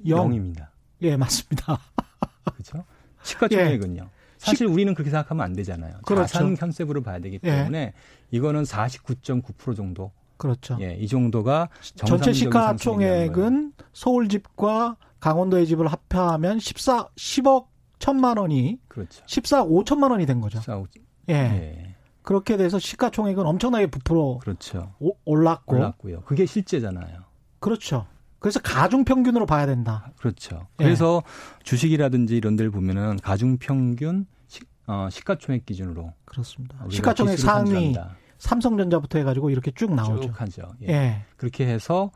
0. 0.06 0.32
입니다 0.34 0.72
예, 1.02 1.16
맞습니다. 1.16 1.78
그렇죠? 2.44 2.84
시가총액은요. 3.22 4.02
예. 4.02 4.16
사실 4.38 4.66
우리는 4.66 4.94
그렇게 4.94 5.10
생각하면 5.10 5.44
안 5.44 5.52
되잖아요. 5.54 5.98
그렇죠. 6.04 6.32
자산 6.32 6.56
컨셉으로 6.56 7.02
봐야 7.02 7.18
되기 7.18 7.38
예. 7.42 7.50
때문에 7.50 7.78
예. 7.78 7.92
이거는 8.30 8.62
49.9% 8.62 9.76
정도. 9.76 10.12
그렇죠. 10.36 10.76
예, 10.80 10.94
이 10.94 11.08
정도가 11.08 11.70
전체 11.94 12.32
시가총액은 12.32 13.72
서울 13.94 14.28
집과 14.28 14.96
강원도의 15.20 15.66
집을 15.66 15.88
합하면 15.88 16.58
14 16.58 17.08
10억 17.16 17.66
1천만 17.98 18.38
원이 18.38 18.78
그렇죠. 18.88 19.22
14 19.26 19.64
5천만 19.64 20.10
원이 20.10 20.26
된 20.26 20.40
거죠. 20.40 20.58
14, 20.58 20.76
5, 20.76 20.86
예. 21.30 21.34
예. 21.34 21.94
그렇게 22.22 22.56
돼서 22.56 22.78
시가총액은 22.78 23.46
엄청나게 23.46 23.86
부풀어 23.86 24.38
그렇죠. 24.38 24.94
오, 24.98 25.12
올랐고 25.24 25.76
올랐고요. 25.76 26.22
그게 26.22 26.44
실제잖아요. 26.44 27.20
그렇죠. 27.60 28.06
그래서 28.40 28.60
가중 28.60 29.04
평균으로 29.04 29.46
봐야 29.46 29.66
된다. 29.66 30.12
그렇죠. 30.18 30.66
예. 30.80 30.84
그래서 30.84 31.22
주식이라든지 31.62 32.36
이런 32.36 32.56
데를 32.56 32.70
보면은 32.70 33.16
가중 33.18 33.58
평균 33.58 34.26
시, 34.48 34.60
어, 34.86 35.08
시가총액 35.10 35.66
기준으로 35.66 36.12
그렇습니다. 36.24 36.84
시가총액 36.90 37.38
상위 37.38 37.94
삼성전자부터 38.38 39.18
해가지고 39.18 39.50
이렇게 39.50 39.70
쭉 39.70 39.94
나오죠. 39.94 40.20
쭉 40.28 40.40
하죠. 40.40 40.62
예. 40.82 40.88
예. 40.88 41.24
그렇게 41.36 41.66
해서 41.66 42.10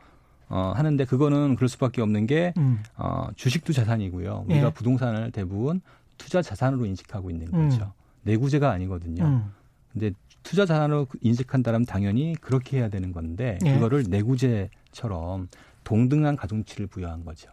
어, 0.51 0.73
하는데 0.75 1.05
그거는 1.05 1.55
그럴 1.55 1.69
수밖에 1.69 2.01
없는 2.01 2.27
게 2.27 2.53
음. 2.57 2.83
어, 2.97 3.29
주식도 3.35 3.71
자산이고요. 3.71 4.45
우리가 4.49 4.67
예. 4.67 4.73
부동산을 4.73 5.31
대부분 5.31 5.79
투자 6.17 6.41
자산으로 6.41 6.85
인식하고 6.85 7.31
있는 7.31 7.49
거죠. 7.49 7.83
음. 7.85 7.91
내구재가 8.23 8.69
아니거든요. 8.69 9.23
음. 9.23 9.53
근데 9.93 10.11
투자 10.43 10.65
자산으로 10.65 11.07
인식한다면 11.21 11.85
당연히 11.85 12.35
그렇게 12.41 12.79
해야 12.79 12.89
되는 12.89 13.13
건데 13.13 13.57
예. 13.65 13.73
그거를 13.73 14.03
내구재처럼 14.09 15.47
동등한 15.85 16.35
가중치를 16.35 16.87
부여한 16.87 17.23
거죠. 17.23 17.49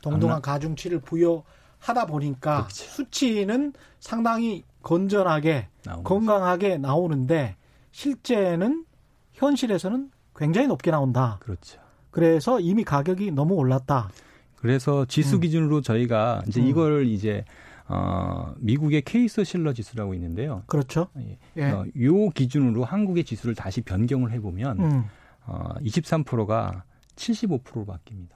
동등한 0.00 0.40
가중치를 0.40 1.00
부여하다 1.00 2.06
보니까 2.08 2.64
그렇죠. 2.64 2.84
수치는 2.84 3.74
상당히 4.00 4.64
건전하게 4.82 5.68
건강하게 6.04 6.68
거죠. 6.70 6.80
나오는데 6.80 7.56
실제는 7.92 8.86
현실에서는 9.34 10.10
굉장히 10.36 10.68
높게 10.68 10.90
나온다. 10.90 11.38
그렇죠. 11.40 11.83
그래서 12.14 12.60
이미 12.60 12.84
가격이 12.84 13.32
너무 13.32 13.54
올랐다. 13.54 14.08
그래서 14.54 15.04
지수 15.06 15.34
음. 15.34 15.40
기준으로 15.40 15.78
음. 15.78 15.82
저희가 15.82 16.44
이제 16.46 16.60
음. 16.60 16.66
이걸 16.68 17.08
이제 17.08 17.44
어, 17.88 18.54
미국의 18.58 19.02
케이스 19.02 19.42
실러 19.42 19.72
지수라고 19.72 20.14
있는데요. 20.14 20.62
그렇죠. 20.68 21.08
예. 21.18 21.38
예. 21.56 21.64
어, 21.64 21.84
요 22.00 22.30
기준으로 22.30 22.84
한국의 22.84 23.24
지수를 23.24 23.56
다시 23.56 23.80
변경을 23.80 24.30
해보면 24.30 24.78
음. 24.78 25.04
어, 25.44 25.74
23%가 25.80 26.84
75%로 27.16 27.84
바뀝니다. 27.84 28.30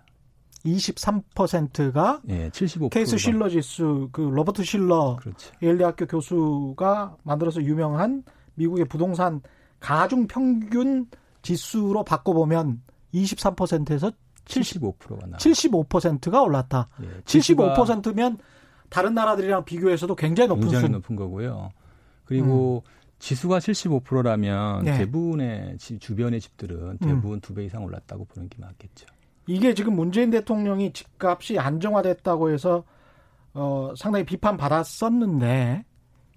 23%가 0.65 2.21
예, 2.31 2.51
75%가 2.51 2.89
케이스 2.89 3.17
실러 3.17 3.49
지수 3.49 4.09
그 4.11 4.23
로버트 4.23 4.65
실러 4.65 5.17
그렇죠. 5.21 5.53
예일 5.63 5.79
대학교 5.79 6.05
교수가 6.05 7.19
만들어서 7.23 7.63
유명한 7.63 8.25
미국의 8.57 8.87
부동산 8.87 9.41
가중 9.79 10.27
평균 10.27 11.07
지수로 11.43 12.03
바꿔 12.03 12.33
보면 12.33 12.83
23%에서 13.15 14.13
75%가 14.45 15.27
나. 15.27 15.37
75%가 15.37 16.43
올랐다. 16.43 16.89
예, 17.03 17.21
75%면 17.23 18.39
다른 18.89 19.15
나라들이랑 19.15 19.65
비교해서도 19.65 20.15
굉장히 20.15 20.49
높은 20.49 20.63
굉장히 20.63 20.89
높은 20.89 21.17
거고요. 21.17 21.71
그리고 22.25 22.83
음. 22.87 22.91
지수가 23.19 23.59
75%라면 23.59 24.85
네. 24.85 24.99
대부분의 24.99 25.77
집, 25.79 26.01
주변의 26.01 26.41
집들은 26.41 26.77
음. 26.77 26.99
대부분 26.99 27.35
음. 27.35 27.41
두배 27.41 27.65
이상 27.65 27.85
올랐다고 27.85 28.25
보는 28.27 28.49
게 28.49 28.57
맞겠죠. 28.61 29.07
이게 29.47 29.75
지금 29.75 29.97
문재인 29.97 30.31
대통령이 30.31 30.93
집값이 30.93 31.59
안정화됐다고 31.59 32.51
해서 32.51 32.85
어, 33.55 33.93
상당히 33.97 34.25
비판받았었는데 34.25 35.85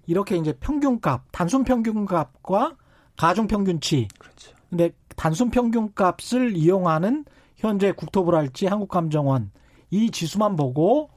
이렇게 0.06 0.36
이제 0.36 0.52
평균값, 0.54 1.26
단순 1.30 1.62
평균값과 1.62 2.76
가중 3.16 3.46
평균치. 3.46 4.08
그렇죠. 4.18 4.52
근데 4.72 4.90
단순 5.16 5.50
평균값을 5.50 6.56
이용하는 6.56 7.26
현재 7.56 7.92
국토부랄지 7.92 8.64
한국감정원 8.64 9.50
이 9.90 10.10
지수만 10.10 10.56
보고 10.56 11.10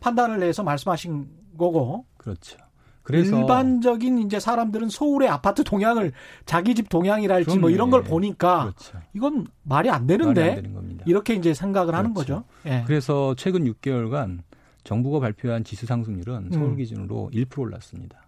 판단을 0.00 0.42
해서 0.42 0.62
말씀하신 0.62 1.28
거고. 1.58 2.06
그렇죠. 2.16 2.56
그래서 3.02 3.38
일반적인 3.38 4.20
이제 4.20 4.40
사람들은 4.40 4.88
서울의 4.88 5.28
아파트 5.28 5.62
동향을 5.62 6.12
자기 6.46 6.74
집 6.74 6.88
동향이랄지 6.88 7.44
그럼요. 7.44 7.60
뭐 7.60 7.70
이런 7.70 7.90
걸 7.90 8.02
보니까 8.02 8.62
그렇죠. 8.62 8.98
이건 9.12 9.46
말이 9.62 9.90
안 9.90 10.06
되는데 10.06 10.62
말이 10.62 10.74
안 10.74 10.98
이렇게 11.04 11.34
이제 11.34 11.52
생각을 11.52 11.88
그렇죠. 11.88 11.98
하는 11.98 12.14
거죠. 12.14 12.44
예. 12.64 12.82
그래서 12.86 13.34
최근 13.36 13.64
6개월간 13.64 14.38
정부가 14.84 15.20
발표한 15.20 15.64
지수 15.64 15.84
상승률은 15.84 16.48
서울 16.50 16.70
음. 16.70 16.76
기준으로 16.76 17.30
1% 17.34 17.58
올랐습니다. 17.58 18.26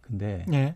근데 0.00 0.46
예. 0.54 0.74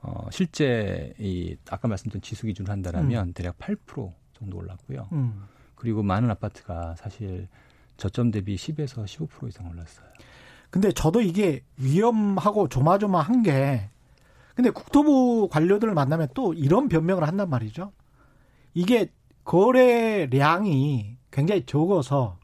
어, 0.00 0.28
실제 0.30 1.12
이 1.18 1.56
아까 1.70 1.88
말씀드린 1.88 2.22
지수 2.22 2.46
기준으로 2.46 2.72
한다라면 2.72 3.28
음. 3.28 3.32
대략 3.32 3.58
8% 3.58 4.12
정도 4.34 4.58
올랐고요. 4.58 5.08
음. 5.12 5.44
그리고 5.74 6.02
많은 6.02 6.30
아파트가 6.30 6.94
사실 6.96 7.48
저점 7.96 8.30
대비 8.30 8.56
10에서 8.56 9.04
15% 9.04 9.48
이상 9.48 9.68
올랐어요. 9.68 10.06
근데 10.70 10.92
저도 10.92 11.20
이게 11.20 11.62
위험하고 11.78 12.68
조마조마한 12.68 13.42
게 13.42 13.90
근데 14.54 14.70
국토부 14.70 15.48
관료들을 15.50 15.94
만나면 15.94 16.28
또 16.34 16.52
이런 16.52 16.88
변명을 16.88 17.26
한단 17.26 17.48
말이죠. 17.48 17.92
이게 18.74 19.10
거래량이 19.44 21.16
굉장히 21.30 21.64
적어서 21.64 22.38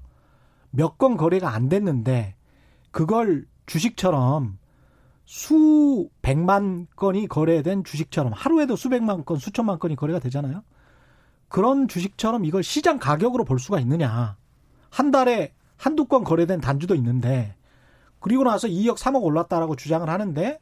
몇 0.70 0.96
건 0.98 1.16
거래가 1.16 1.50
안 1.54 1.68
됐는데 1.68 2.34
그걸 2.90 3.46
주식처럼 3.66 4.58
수백만 5.24 6.86
건이 6.96 7.28
거래된 7.28 7.84
주식처럼 7.84 8.32
하루에도 8.32 8.76
수백만 8.76 9.24
건, 9.24 9.38
수천만 9.38 9.78
건이 9.78 9.96
거래가 9.96 10.18
되잖아요. 10.18 10.62
그런 11.48 11.88
주식처럼 11.88 12.44
이걸 12.44 12.62
시장 12.62 12.98
가격으로 12.98 13.44
볼 13.44 13.58
수가 13.58 13.80
있느냐. 13.80 14.36
한 14.90 15.10
달에 15.10 15.52
한두 15.76 16.06
건 16.06 16.24
거래된 16.24 16.60
단주도 16.60 16.94
있는데 16.94 17.56
그리고 18.20 18.44
나서 18.44 18.68
2억 18.68 18.96
3억 18.96 19.22
올랐다라고 19.22 19.76
주장을 19.76 20.08
하는데 20.08 20.58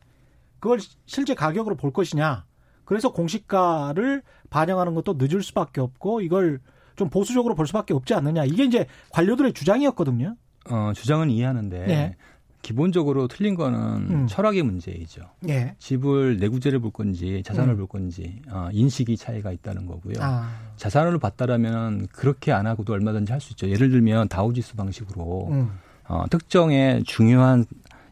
그걸 0.58 0.78
실제 1.06 1.34
가격으로 1.34 1.76
볼 1.76 1.92
것이냐. 1.92 2.44
그래서 2.84 3.12
공시가를 3.12 4.22
반영하는 4.50 4.94
것도 4.94 5.14
늦을 5.14 5.42
수밖에 5.42 5.80
없고 5.80 6.20
이걸 6.20 6.60
좀 6.96 7.08
보수적으로 7.08 7.54
볼 7.54 7.66
수밖에 7.66 7.94
없지 7.94 8.14
않느냐. 8.14 8.44
이게 8.44 8.64
이제 8.64 8.86
관료들의 9.10 9.52
주장이었거든요. 9.54 10.36
어, 10.70 10.92
주장은 10.94 11.30
이해하는데 11.30 11.86
네. 11.86 12.16
기본적으로 12.62 13.26
틀린 13.28 13.54
거는 13.56 13.78
음. 14.10 14.26
철학의 14.28 14.62
문제이죠. 14.62 15.22
예. 15.48 15.74
집을 15.78 16.38
내구재를 16.38 16.78
볼 16.78 16.92
건지 16.92 17.42
자산을 17.44 17.74
음. 17.74 17.76
볼 17.76 17.86
건지 17.88 18.40
어, 18.50 18.68
인식이 18.72 19.16
차이가 19.16 19.50
있다는 19.52 19.86
거고요. 19.86 20.14
아. 20.20 20.48
자산을 20.76 21.18
봤다라면 21.18 22.06
그렇게 22.08 22.52
안 22.52 22.66
하고도 22.66 22.92
얼마든지 22.92 23.32
할 23.32 23.40
수 23.40 23.52
있죠. 23.54 23.68
예를 23.68 23.90
들면 23.90 24.28
다우지수 24.28 24.76
방식으로 24.76 25.48
음. 25.50 25.70
어, 26.08 26.24
특정의 26.30 27.02
중요한 27.04 27.64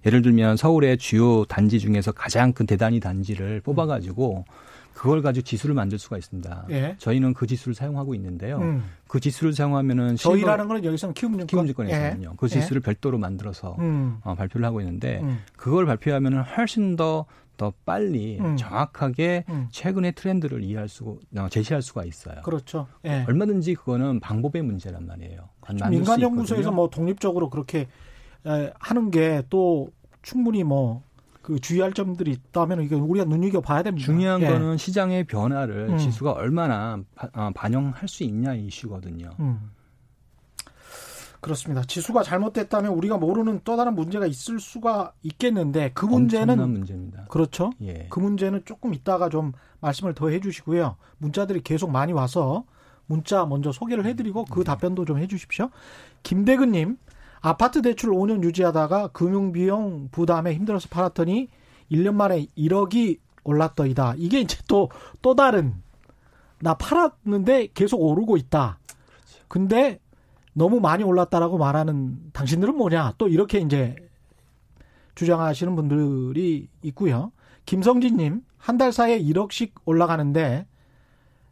예를 0.04 0.22
들면 0.22 0.56
서울의 0.56 0.98
주요 0.98 1.44
단지 1.44 1.78
중에서 1.78 2.10
가장 2.10 2.52
큰 2.52 2.66
대단위 2.66 2.98
단지를 3.00 3.60
뽑아가지고 3.60 4.44
그걸 5.00 5.22
가지고 5.22 5.44
지수를 5.44 5.74
만들 5.74 5.98
수가 5.98 6.18
있습니다. 6.18 6.66
예. 6.68 6.94
저희는 6.98 7.32
그 7.32 7.46
지수를 7.46 7.74
사용하고 7.74 8.14
있는데요. 8.16 8.58
음. 8.58 8.84
그 9.08 9.18
지수를 9.18 9.54
사용하면은 9.54 10.16
저희라는 10.16 10.68
거는 10.68 10.84
여기서는 10.84 11.14
키움증권 11.14 11.46
키움증권에서는요. 11.46 12.28
예. 12.30 12.36
그 12.36 12.48
지수를 12.48 12.82
예. 12.82 12.84
별도로 12.84 13.16
만들어서 13.16 13.76
음. 13.78 14.18
어, 14.22 14.34
발표를 14.34 14.66
하고 14.66 14.82
있는데 14.82 15.20
음. 15.22 15.38
그걸 15.56 15.86
발표하면은 15.86 16.42
훨씬 16.42 16.96
더더 16.96 17.72
빨리 17.86 18.40
음. 18.40 18.58
정확하게 18.58 19.46
음. 19.48 19.68
최근의 19.70 20.12
트렌드를 20.16 20.62
이해할 20.62 20.86
수 20.90 21.18
어, 21.34 21.48
제시할 21.48 21.80
수가 21.80 22.04
있어요. 22.04 22.42
그렇죠. 22.42 22.86
예. 23.06 23.24
얼마든지 23.26 23.76
그거는 23.76 24.20
방법의 24.20 24.60
문제란 24.60 25.06
말이에요. 25.06 25.48
민간 25.88 26.20
연구소에서 26.20 26.72
뭐 26.72 26.90
독립적으로 26.90 27.48
그렇게 27.48 27.88
하는 28.78 29.10
게 29.10 29.42
또 29.48 29.88
충분히 30.22 30.64
뭐 30.64 31.02
그 31.50 31.58
주의할 31.58 31.92
점들이 31.92 32.30
있다면 32.30 32.80
이게 32.82 32.94
우리가 32.94 33.24
눈여겨 33.24 33.60
봐야 33.60 33.82
됩니다. 33.82 34.06
중요한 34.06 34.40
예. 34.40 34.46
거는 34.46 34.76
시장의 34.76 35.24
변화를 35.24 35.88
음. 35.90 35.98
지수가 35.98 36.30
얼마나 36.30 37.00
바, 37.16 37.28
어, 37.34 37.50
반영할 37.52 38.06
수 38.06 38.22
있냐 38.22 38.54
이슈거든요. 38.54 39.30
음. 39.40 39.72
그렇습니다. 41.40 41.82
지수가 41.82 42.22
잘못됐다면 42.22 42.92
우리가 42.92 43.16
모르는 43.16 43.62
또 43.64 43.76
다른 43.76 43.96
문제가 43.96 44.26
있을 44.26 44.60
수가 44.60 45.12
있겠는데 45.24 45.90
그 45.92 46.04
문제는 46.04 46.56
문제입니다. 46.70 47.24
그렇죠. 47.24 47.72
예. 47.82 48.06
그 48.10 48.20
문제는 48.20 48.62
조금 48.64 48.94
이따가 48.94 49.28
좀 49.28 49.50
말씀을 49.80 50.14
더 50.14 50.28
해주시고요. 50.28 50.94
문자들이 51.18 51.62
계속 51.62 51.90
많이 51.90 52.12
와서 52.12 52.62
문자 53.06 53.44
먼저 53.44 53.72
소개를 53.72 54.06
해드리고 54.06 54.44
그 54.44 54.60
네. 54.60 54.64
답변도 54.66 55.04
좀 55.04 55.18
해주십시오. 55.18 55.70
김대근님 56.22 56.96
아파트 57.40 57.83
대출 57.83 58.11
5년 58.11 58.42
유지하다가 58.42 59.09
금융비용 59.09 60.09
부담에 60.11 60.55
힘들어서 60.55 60.88
팔았더니 60.90 61.48
1년 61.90 62.14
만에 62.14 62.46
1억이 62.57 63.18
올랐더이다. 63.44 64.14
이게 64.18 64.40
이제 64.40 64.59
또 64.68 64.88
또 65.22 65.35
다른 65.35 65.74
나 66.61 66.74
팔았는데 66.74 67.68
계속 67.74 67.98
오르고 68.00 68.37
있다. 68.37 68.79
그렇죠. 68.87 69.44
근데 69.48 70.00
너무 70.53 70.81
많이 70.81 71.03
올랐다라고 71.05 71.57
말하는 71.59 72.18
당신들은 72.33 72.76
뭐냐 72.76 73.14
또 73.16 73.29
이렇게 73.29 73.59
이제 73.61 73.96
주장하시는 75.14 75.74
분들이 75.76 76.68
있고요. 76.83 77.33
김성진님 77.66 78.42
한 78.59 78.76
달 78.76 78.92
사이에 78.92 79.18
1억씩 79.22 79.72
올라가는데 79.87 80.66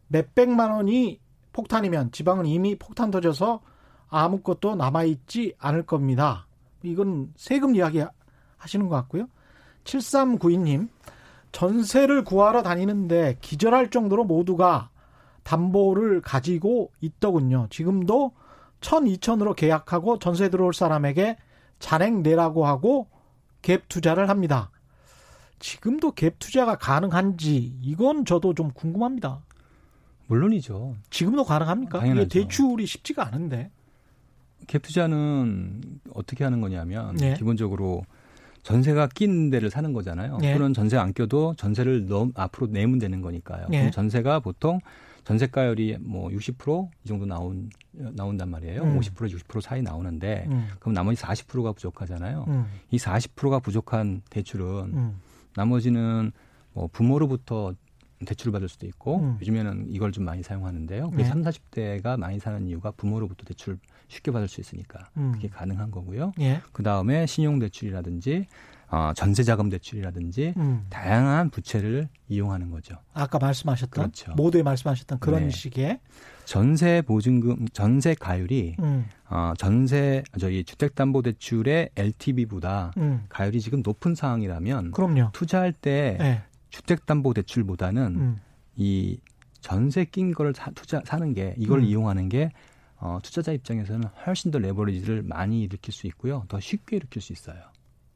몇백만 0.09 0.71
원이 0.71 1.19
폭탄이면 1.53 2.11
지방은 2.11 2.45
이미 2.45 2.77
폭탄 2.77 3.09
터져서 3.09 3.61
아무것도 4.09 4.75
남아있지 4.75 5.55
않을 5.59 5.83
겁니다. 5.83 6.47
이건 6.83 7.33
세금 7.35 7.75
이야기 7.75 8.03
하시는 8.57 8.87
것 8.87 8.95
같고요. 8.95 9.27
7392님 9.83 10.89
전세를 11.51 12.23
구하러 12.23 12.61
다니는데 12.61 13.37
기절할 13.41 13.89
정도로 13.89 14.23
모두가 14.23 14.89
담보를 15.43 16.21
가지고 16.21 16.91
있더군요. 17.01 17.67
지금도 17.69 18.33
천, 18.81 19.07
이천으로 19.07 19.55
계약하고 19.55 20.19
전세 20.19 20.49
들어올 20.49 20.73
사람에게 20.73 21.37
잔액 21.79 22.21
내라고 22.21 22.65
하고 22.65 23.07
갭 23.61 23.83
투자를 23.89 24.29
합니다. 24.29 24.71
지금도 25.59 26.13
갭 26.13 26.35
투자가 26.39 26.77
가능한지 26.77 27.75
이건 27.81 28.25
저도 28.25 28.53
좀 28.53 28.71
궁금합니다. 28.71 29.41
물론이죠. 30.27 30.95
지금도 31.09 31.43
가능합니까? 31.43 31.99
당연하죠. 31.99 32.25
이게 32.25 32.41
대출이 32.41 32.85
쉽지가 32.85 33.25
않은데. 33.27 33.71
갭 34.69 34.83
투자는 34.83 35.81
어떻게 36.13 36.43
하는 36.43 36.61
거냐면 36.61 37.15
네. 37.15 37.33
기본적으로 37.33 38.03
전세가 38.61 39.07
낀 39.07 39.49
데를 39.49 39.69
사는 39.71 39.91
거잖아요. 39.93 40.37
네. 40.37 40.53
또는 40.53 40.73
전세 40.73 40.95
안 40.97 41.13
껴도 41.13 41.55
전세를 41.57 42.05
넘, 42.05 42.31
앞으로 42.35 42.67
내면 42.67 42.99
되는 42.99 43.21
거니까요. 43.21 43.67
네. 43.69 43.79
그럼 43.79 43.91
전세가 43.91 44.41
보통 44.41 44.79
전세가율이 45.23 45.97
뭐 46.01 46.29
60%이 46.29 47.07
정도 47.07 47.25
나온 47.25 47.69
나온단 47.91 48.49
말이에요. 48.49 48.83
음. 48.83 48.99
50% 48.99 49.31
60% 49.35 49.61
사이 49.61 49.81
나오는데 49.81 50.45
음. 50.49 50.67
그럼 50.79 50.93
나머지 50.93 51.21
40%가 51.21 51.71
부족하잖아요. 51.73 52.45
음. 52.47 52.65
이 52.91 52.97
40%가 52.97 53.59
부족한 53.59 54.21
대출은 54.29 54.65
음. 54.93 55.19
나머지는 55.55 56.31
뭐 56.73 56.87
부모로부터 56.91 57.73
대출을 58.25 58.51
받을 58.51 58.67
수도 58.67 58.85
있고 58.85 59.19
음. 59.19 59.37
요즘에는 59.41 59.87
이걸 59.89 60.11
좀 60.11 60.25
많이 60.25 60.43
사용하는데요. 60.43 61.09
그게 61.11 61.23
네. 61.23 61.29
3, 61.29 61.41
40대가 61.41 62.19
많이 62.19 62.39
사는 62.39 62.67
이유가 62.67 62.91
부모로부터 62.91 63.45
대출 63.45 63.79
쉽게 64.09 64.31
받을 64.31 64.47
수 64.47 64.59
있으니까 64.59 65.09
음. 65.17 65.31
그게 65.31 65.47
가능한 65.47 65.91
거고요. 65.91 66.33
예. 66.41 66.61
그 66.73 66.83
다음에 66.83 67.25
신용 67.25 67.59
대출이라든지 67.59 68.47
어, 68.91 69.11
전세자금 69.15 69.69
대출이라든지 69.69 70.55
음. 70.57 70.87
다양한 70.89 71.51
부채를 71.51 72.09
이용하는 72.27 72.71
거죠. 72.71 72.95
아까 73.13 73.37
말씀하셨던 73.37 74.03
그렇죠. 74.11 74.33
모두에 74.35 74.63
말씀하셨던 74.63 75.19
그런 75.19 75.43
네. 75.43 75.49
식의 75.51 75.99
전세 76.45 77.03
보증금 77.03 77.67
전세 77.71 78.15
가율이 78.15 78.77
음. 78.79 79.05
어, 79.29 79.53
전세 79.59 80.23
저희 80.39 80.63
주택담보대출의 80.63 81.91
LTV보다 81.95 82.93
음. 82.97 83.25
가율이 83.29 83.61
지금 83.61 83.83
높은 83.85 84.15
상황이라면 84.15 84.91
그럼요. 84.91 85.29
투자할 85.33 85.71
때 85.71 86.17
네. 86.19 86.41
주택담보대출보다는 86.69 88.03
음. 88.15 88.37
이 88.75 89.19
전세 89.61 90.05
낀 90.05 90.33
거를 90.33 90.53
사, 90.55 90.71
투자 90.71 91.01
사는 91.05 91.31
게 91.33 91.53
이걸 91.57 91.81
음. 91.81 91.85
이용하는 91.85 92.27
게 92.29 92.51
어, 92.99 93.19
투자자 93.23 93.51
입장에서는 93.51 94.07
훨씬 94.25 94.51
더 94.51 94.59
레버리지를 94.59 95.23
많이 95.23 95.61
일으킬 95.61 95.93
수 95.93 96.07
있고요. 96.07 96.43
더 96.47 96.59
쉽게 96.59 96.97
일으킬 96.97 97.21
수 97.21 97.33
있어요. 97.33 97.57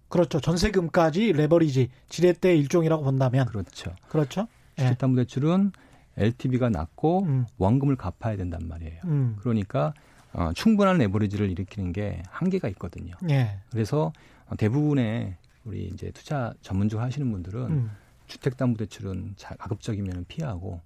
그렇죠. 0.10 0.40
전세금까지 0.40 1.34
레버리지 1.34 1.90
지렛대 2.10 2.56
일종이라고 2.58 3.04
본다면 3.04 3.46
그렇죠. 3.48 3.96
그렇죠. 4.10 4.48
예. 4.78 4.84
주택담보대출은 4.84 5.72
LTV가 6.18 6.70
낮고 6.70 7.24
음. 7.24 7.46
원금을 7.58 7.96
갚아야 7.96 8.38
된단 8.38 8.68
말이에요. 8.68 9.02
음. 9.06 9.38
그러니까 9.40 9.94
어, 10.34 10.52
충분한 10.54 10.98
레버리지를 10.98 11.50
일으키는 11.50 11.94
게 11.94 12.22
한계가 12.30 12.68
있거든요. 12.70 13.16
예. 13.30 13.60
그래서 13.72 14.12
대부분의 14.58 15.36
우리 15.66 15.86
이제 15.86 16.12
투자 16.12 16.54
전문적으로 16.62 17.06
하시는 17.06 17.32
분들은 17.32 17.62
음. 17.72 17.92
주택담보대출은 18.28 19.36
가급적이면 19.58 20.26
피하고 20.28 20.82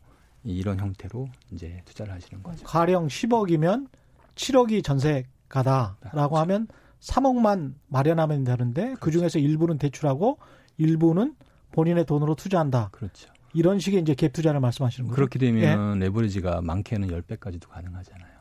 이런 0.53 0.79
형태로 0.79 1.27
이제 1.51 1.81
투자를 1.85 2.13
하시는 2.13 2.41
거죠. 2.41 2.63
가령 2.65 3.07
10억이면 3.07 3.87
7억이 4.35 4.83
전세가다라고 4.83 5.99
그렇죠. 5.99 6.35
하면 6.37 6.67
3억만 6.99 7.73
마련하면 7.87 8.43
되는데 8.43 8.83
그렇죠. 8.83 8.99
그 8.99 9.11
중에서 9.11 9.39
일부는 9.39 9.77
대출하고 9.77 10.37
일부는 10.77 11.35
본인의 11.71 12.05
돈으로 12.05 12.35
투자한다. 12.35 12.89
그렇죠. 12.91 13.31
이런 13.53 13.79
식의 13.79 14.01
이제 14.01 14.13
갭 14.13 14.33
투자를 14.33 14.59
말씀하시는 14.59 15.07
거죠. 15.07 15.15
그렇게 15.15 15.39
되면 15.39 15.95
예. 15.95 16.05
레버리지가 16.05 16.61
많게는 16.61 17.09
10배까지도 17.09 17.67
가능하잖아요. 17.69 18.37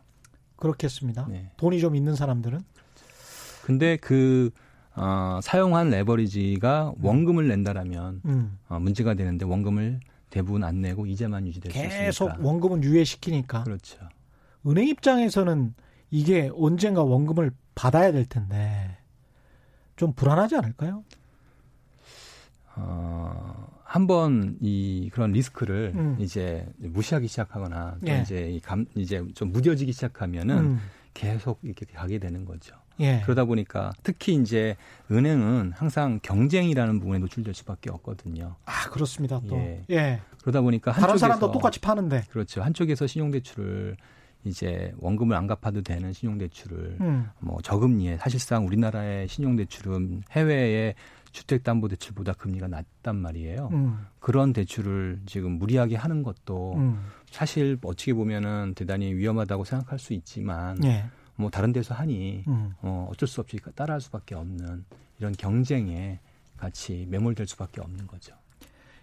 그렇겠습니다. 0.57 1.27
네. 1.29 1.51
돈이 1.57 1.81
좀 1.81 1.97
있는 1.97 2.15
사람들은. 2.15 2.61
근데 3.65 3.97
그 3.97 4.51
어, 4.95 5.41
사용한 5.43 5.91
레버리지가 5.91 6.95
음. 6.97 7.05
원금을 7.05 7.49
낸다라면 7.49 8.23
음. 8.25 8.59
어, 8.69 8.79
문제가 8.79 9.15
되는데 9.15 9.45
원금을 9.45 10.01
대부분 10.31 10.65
안 10.65 10.81
내고 10.81 11.07
이자만 11.07 11.47
유지될 11.47 11.73
수 11.73 11.79
있으니까. 11.79 12.05
계속 12.05 12.31
원금은 12.45 12.83
유예시키니까. 12.83 13.65
그렇죠. 13.65 13.99
은행 14.67 14.89
입장에서는 14.89 15.75
이게 16.11 16.51
언젠가 16.55 17.03
원금을 17.03 17.53
받아야 17.75 18.13
될 18.13 18.25
텐데 18.27 18.99
좀 19.97 20.13
불안하지 20.13 20.57
않을까요? 20.57 21.05
어, 22.77 23.69
한번 23.85 24.59
이 24.61 25.09
그런 25.13 25.33
리스크를 25.33 25.93
음. 25.95 26.17
이제 26.19 26.67
무시하기 26.79 27.27
시작하거나 27.29 27.97
예. 28.07 28.21
이제 28.21 28.61
감, 28.63 28.85
이제 28.95 29.25
좀 29.35 29.53
무뎌지기 29.53 29.93
시작하면은 29.93 30.59
음. 30.59 30.81
계속 31.17 31.61
이렇게 31.63 31.87
가게 31.87 32.19
되는 32.19 32.45
거죠. 32.45 32.77
예. 33.01 33.23
그러다 33.25 33.45
보니까 33.45 33.93
특히 34.03 34.35
이제 34.35 34.77
은행은 35.11 35.73
항상 35.75 36.21
경쟁이라는 36.23 37.01
부분에 37.01 37.19
노출될 37.19 37.55
수밖에 37.55 37.91
없거든요. 37.91 38.57
아 38.67 38.91
그렇습니다. 38.91 39.41
또 39.49 39.57
예. 39.57 39.85
예. 39.91 40.21
그러다 40.43 40.61
보니까 40.61 40.93
다른 40.93 41.17
사람도 41.17 41.53
똑같이 41.53 41.81
파는데 41.81 42.25
그렇죠. 42.31 42.63
한쪽에서 42.63 43.07
신용대출을 43.07 43.97
이제 44.45 44.93
원금을 44.99 45.35
안 45.37 45.47
갚아도 45.47 45.83
되는 45.83 46.13
신용대출을 46.13 46.99
음. 47.01 47.31
뭐 47.41 47.61
저금리에 47.63 48.19
사실상 48.19 48.67
우리나라의 48.67 49.27
신용대출은 49.29 50.25
해외의 50.33 50.95
주택담보대출보다 51.37 52.33
금리가 52.35 52.69
낮단 52.69 53.17
말이에요. 53.17 53.69
음. 53.73 54.07
그런 54.19 54.53
대출을 54.53 55.21
지금 55.27 55.53
무리하게 55.53 55.97
하는 55.97 56.23
것도 56.23 56.75
음. 56.77 57.07
사실 57.31 57.79
어떻게 57.85 58.15
보면은 58.15 58.73
대단히 58.75 59.13
위험하다고 59.13 59.65
생각할 59.65 59.99
수 59.99 60.15
있지만 60.15 60.83
예. 60.85 61.05
뭐 61.37 61.51
다른 61.51 61.73
데서 61.73 61.95
하니 61.95 62.45
음. 62.49 62.73
어, 62.81 63.09
어쩔 63.11 63.29
수 63.29 63.41
없이 63.41 63.59
따라할 63.75 64.01
수밖에 64.01 64.35
없는 64.35 64.85
이런 65.19 65.33
경쟁에 65.33 66.21
같이 66.57 67.07
매몰될 67.11 67.47
수밖에 67.47 67.83
없는 67.83 68.07
거죠. 68.07 68.35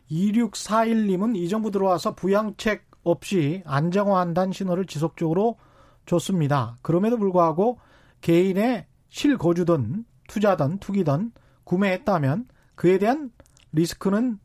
2641님은 0.09 1.35
이 1.37 1.47
정부 1.49 1.69
들어와서 1.69 2.15
부양책 2.15 2.89
없이 3.03 3.61
안정화한다는 3.65 4.53
신호를 4.53 4.85
지속적으로 4.85 5.57
줬습니다. 6.05 6.77
그럼에도 6.81 7.17
불구하고 7.17 7.79
개인의 8.21 8.87
실거주든 9.09 10.05
투자든 10.27 10.79
투기든 10.79 11.31
구매했다면 11.63 12.47
그에 12.75 12.97
대한 12.97 13.31
리스크는 13.71 14.39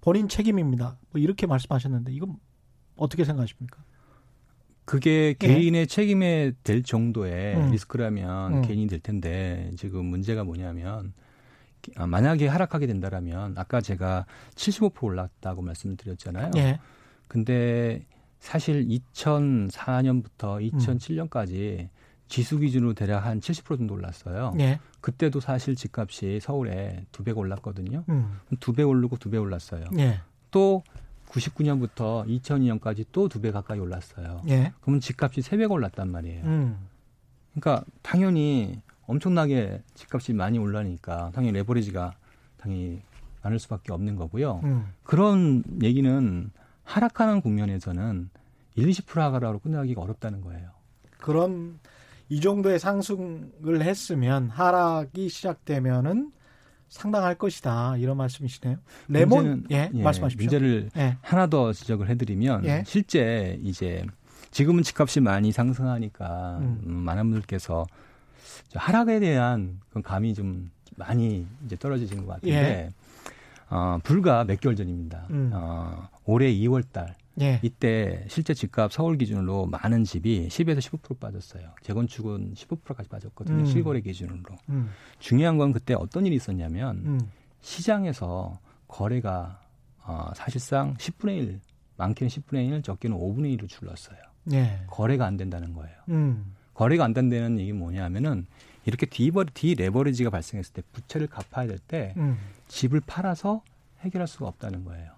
본인 0.00 0.28
책임입니다. 0.28 0.98
뭐 1.10 1.20
이렇게 1.20 1.46
말씀하셨는데 1.46 2.12
이건 2.12 2.36
어떻게 2.96 3.24
생각하십니까? 3.24 3.82
그게 4.84 5.28
예. 5.28 5.34
개인의 5.34 5.82
예. 5.82 5.86
책임에 5.86 6.52
될 6.64 6.82
정도의 6.82 7.56
음. 7.56 7.70
리스크라면 7.70 8.54
음. 8.54 8.62
개인이 8.62 8.86
될 8.88 9.00
텐데 9.00 9.70
지금 9.76 10.06
문제가 10.06 10.44
뭐냐면 10.44 11.12
아, 11.96 12.06
만약에 12.06 12.46
하락하게 12.46 12.86
된다라면 12.86 13.54
아까 13.56 13.80
제가 13.80 14.26
75% 14.54 15.02
올랐다고 15.02 15.62
말씀을 15.62 15.96
드렸잖아요. 15.96 16.50
예. 16.56 16.80
근데 17.28 18.04
사실 18.38 18.86
2004년부터 18.88 20.72
2007년까지 20.72 21.80
음. 21.80 21.88
지수 22.32 22.58
기준으로 22.58 22.94
대략 22.94 23.26
한 23.26 23.40
70% 23.40 23.76
정도 23.76 23.92
올랐어요. 23.92 24.54
예. 24.58 24.80
그때도 25.02 25.40
사실 25.40 25.76
집값이 25.76 26.40
서울에 26.40 27.04
두 27.12 27.22
배가 27.24 27.38
올랐거든요. 27.40 28.04
음. 28.08 28.38
두배 28.58 28.82
오르고 28.84 29.18
두 29.18 29.28
배 29.28 29.36
올랐어요. 29.36 29.84
예. 29.98 30.18
또 30.50 30.82
99년부터 31.28 32.26
2002년까지 32.26 33.04
또 33.12 33.28
두 33.28 33.38
배 33.42 33.50
가까이 33.50 33.78
올랐어요. 33.78 34.40
예. 34.48 34.72
그러면 34.80 35.00
집값이 35.00 35.42
세 35.42 35.58
배가 35.58 35.74
올랐단 35.74 36.10
말이에요. 36.10 36.42
음. 36.44 36.88
그러니까 37.54 37.84
당연히 38.00 38.80
엄청나게 39.06 39.82
집값이 39.92 40.32
많이 40.32 40.58
올라니까 40.58 41.32
당연히 41.34 41.58
레버리지가 41.58 42.14
당연히 42.56 43.02
많을 43.42 43.58
수밖에 43.58 43.92
없는 43.92 44.16
거고요. 44.16 44.62
음. 44.64 44.86
그런 45.02 45.62
얘기는 45.82 46.50
하락하는 46.84 47.42
국면에서는 47.42 48.30
1, 48.76 48.88
20% 48.88 49.16
하락으로 49.32 49.58
끝나기가 49.58 50.00
어렵다는 50.00 50.40
거예요. 50.40 50.70
그런 51.18 51.78
이 52.32 52.40
정도의 52.40 52.78
상승을 52.78 53.82
했으면 53.82 54.48
하락이 54.48 55.28
시작되면은 55.28 56.32
상당할 56.88 57.34
것이다 57.34 57.98
이런 57.98 58.16
말씀이시네요. 58.16 58.78
레몬 59.08 59.66
예, 59.70 59.90
예 59.92 60.02
말씀하십시오. 60.02 60.42
문제를 60.42 60.88
예. 60.96 61.18
하나 61.20 61.46
더 61.46 61.74
지적을 61.74 62.08
해드리면 62.08 62.64
예. 62.64 62.84
실제 62.86 63.58
이제 63.62 64.06
지금은 64.50 64.82
집값이 64.82 65.20
많이 65.20 65.52
상승하니까 65.52 66.56
음. 66.62 66.80
음 66.86 66.92
많은 67.04 67.24
분들께서 67.24 67.84
하락에 68.76 69.20
대한 69.20 69.80
그 69.90 70.00
감이 70.00 70.32
좀 70.32 70.70
많이 70.96 71.46
이제 71.66 71.76
떨어지시는 71.76 72.24
것 72.24 72.32
같은데 72.32 72.56
예. 72.56 72.90
어, 73.68 73.98
불과 74.02 74.44
몇 74.44 74.58
개월 74.58 74.74
전입니다. 74.74 75.26
음. 75.28 75.50
어, 75.52 76.08
올해 76.24 76.50
2월 76.50 76.82
달 76.92 77.14
예. 77.40 77.60
이때 77.62 78.24
실제 78.28 78.52
집값 78.52 78.92
서울 78.92 79.16
기준으로 79.16 79.66
많은 79.66 80.04
집이 80.04 80.48
10에서 80.48 80.78
15% 80.78 81.18
빠졌어요. 81.18 81.74
재건축은 81.82 82.54
15%까지 82.54 83.08
빠졌거든요. 83.08 83.60
음. 83.60 83.66
실거래 83.66 84.00
기준으로. 84.00 84.56
음. 84.68 84.90
중요한 85.18 85.56
건 85.56 85.72
그때 85.72 85.94
어떤 85.94 86.26
일이 86.26 86.36
있었냐면 86.36 86.96
음. 87.04 87.20
시장에서 87.60 88.58
거래가 88.86 89.60
어, 90.04 90.30
사실상 90.34 90.94
10분의 90.94 91.38
1, 91.38 91.60
많게는 91.96 92.28
10분의 92.28 92.68
1, 92.68 92.82
적게는 92.82 93.16
5분의 93.16 93.56
1로 93.58 93.68
줄었어요. 93.68 94.18
예. 94.52 94.80
거래가 94.88 95.24
안 95.26 95.36
된다는 95.36 95.72
거예요. 95.72 95.94
음. 96.08 96.54
거래가 96.74 97.04
안 97.04 97.12
된다는 97.12 97.58
얘기 97.60 97.72
뭐냐면은 97.72 98.46
이렇게 98.84 99.06
디버, 99.06 99.44
디레버리지가 99.54 100.30
발생했을 100.30 100.72
때 100.74 100.82
부채를 100.92 101.28
갚아야 101.28 101.68
될때 101.68 102.14
음. 102.16 102.36
집을 102.68 103.00
팔아서 103.06 103.62
해결할 104.00 104.26
수가 104.26 104.48
없다는 104.48 104.84
거예요. 104.84 105.12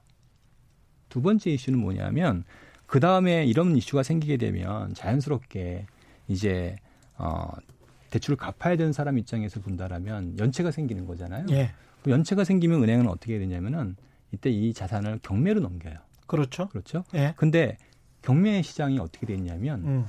두 1.15 1.23
번째 1.23 1.53
이슈는 1.53 1.79
뭐냐면 1.79 2.43
그 2.89 2.99
다음에 2.99 3.45
이런 3.45 3.77
이슈가 3.77 4.03
생기게 4.03 4.37
되면 4.37 4.93
자연스럽게 4.95 5.87
이제 6.27 6.75
어 7.17 7.53
대출을 8.11 8.37
갚아야 8.37 8.75
되는 8.75 8.93
사람 8.93 9.17
입장에서 9.17 9.61
본다라면 9.61 10.41
연체가 10.41 10.73
생기는 10.73 11.07
거잖아요. 11.07 11.47
예. 11.51 11.71
그 12.03 12.11
연체가 12.11 12.43
생기면 12.43 12.83
은행은 12.83 13.07
어떻게 13.07 13.39
되냐면은 13.39 13.95
이때 14.33 14.51
이 14.51 14.75
자산을 14.75 15.21
경매로 15.23 15.61
넘겨요. 15.61 15.95
그렇죠. 16.27 16.67
그렇죠. 16.67 17.05
예. 17.15 17.33
근데 17.37 17.77
경매 18.23 18.61
시장이 18.63 18.99
어떻게 18.99 19.25
됐냐면 19.25 19.85
음. 19.85 20.07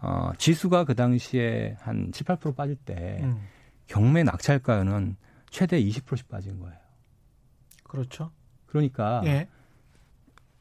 어, 0.00 0.32
지수가 0.38 0.86
그 0.86 0.96
당시에 0.96 1.76
한 1.78 2.10
7, 2.10 2.26
8% 2.26 2.56
빠질 2.56 2.74
때 2.74 3.20
음. 3.22 3.46
경매 3.86 4.24
낙찰가는 4.24 5.14
최대 5.50 5.80
20%씩 5.80 6.28
빠진 6.28 6.58
거예요. 6.58 6.76
그렇죠. 7.84 8.32
그러니까 8.66 9.22
예. 9.24 9.46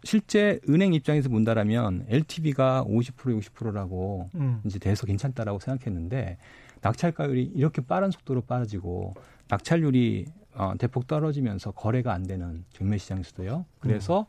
실제 0.08 0.62
은행 0.70 0.94
입장에서 0.94 1.28
본다라면 1.28 2.06
LTV가 2.08 2.86
50% 2.88 3.42
60%라고 3.42 4.30
음. 4.36 4.62
이제 4.64 4.80
돼서 4.80 5.06
괜찮다라고 5.06 5.60
생각했는데 5.60 6.38
낙찰가율이 6.80 7.52
이렇게 7.54 7.82
빠른 7.82 8.10
속도로 8.10 8.44
빠지고 8.44 9.16
낙찰률이 9.50 10.28
어, 10.54 10.76
대폭 10.80 11.08
떨어지면서 11.08 11.72
거래가 11.72 12.14
안 12.14 12.24
되는 12.24 12.64
경매 12.72 12.98
시장에서도요. 12.98 13.66
그래서 13.82 14.26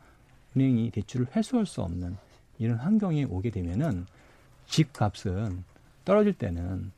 음. 0.57 0.61
은행이 0.61 0.91
대출을 0.91 1.29
회수할 1.37 1.64
수 1.64 1.81
없는 1.83 2.17
이런 2.59 2.77
환경이 2.79 3.27
오게 3.27 3.51
되면은 3.51 4.07
집값은 4.67 5.62
떨어질 6.05 6.33
때는 6.33 6.91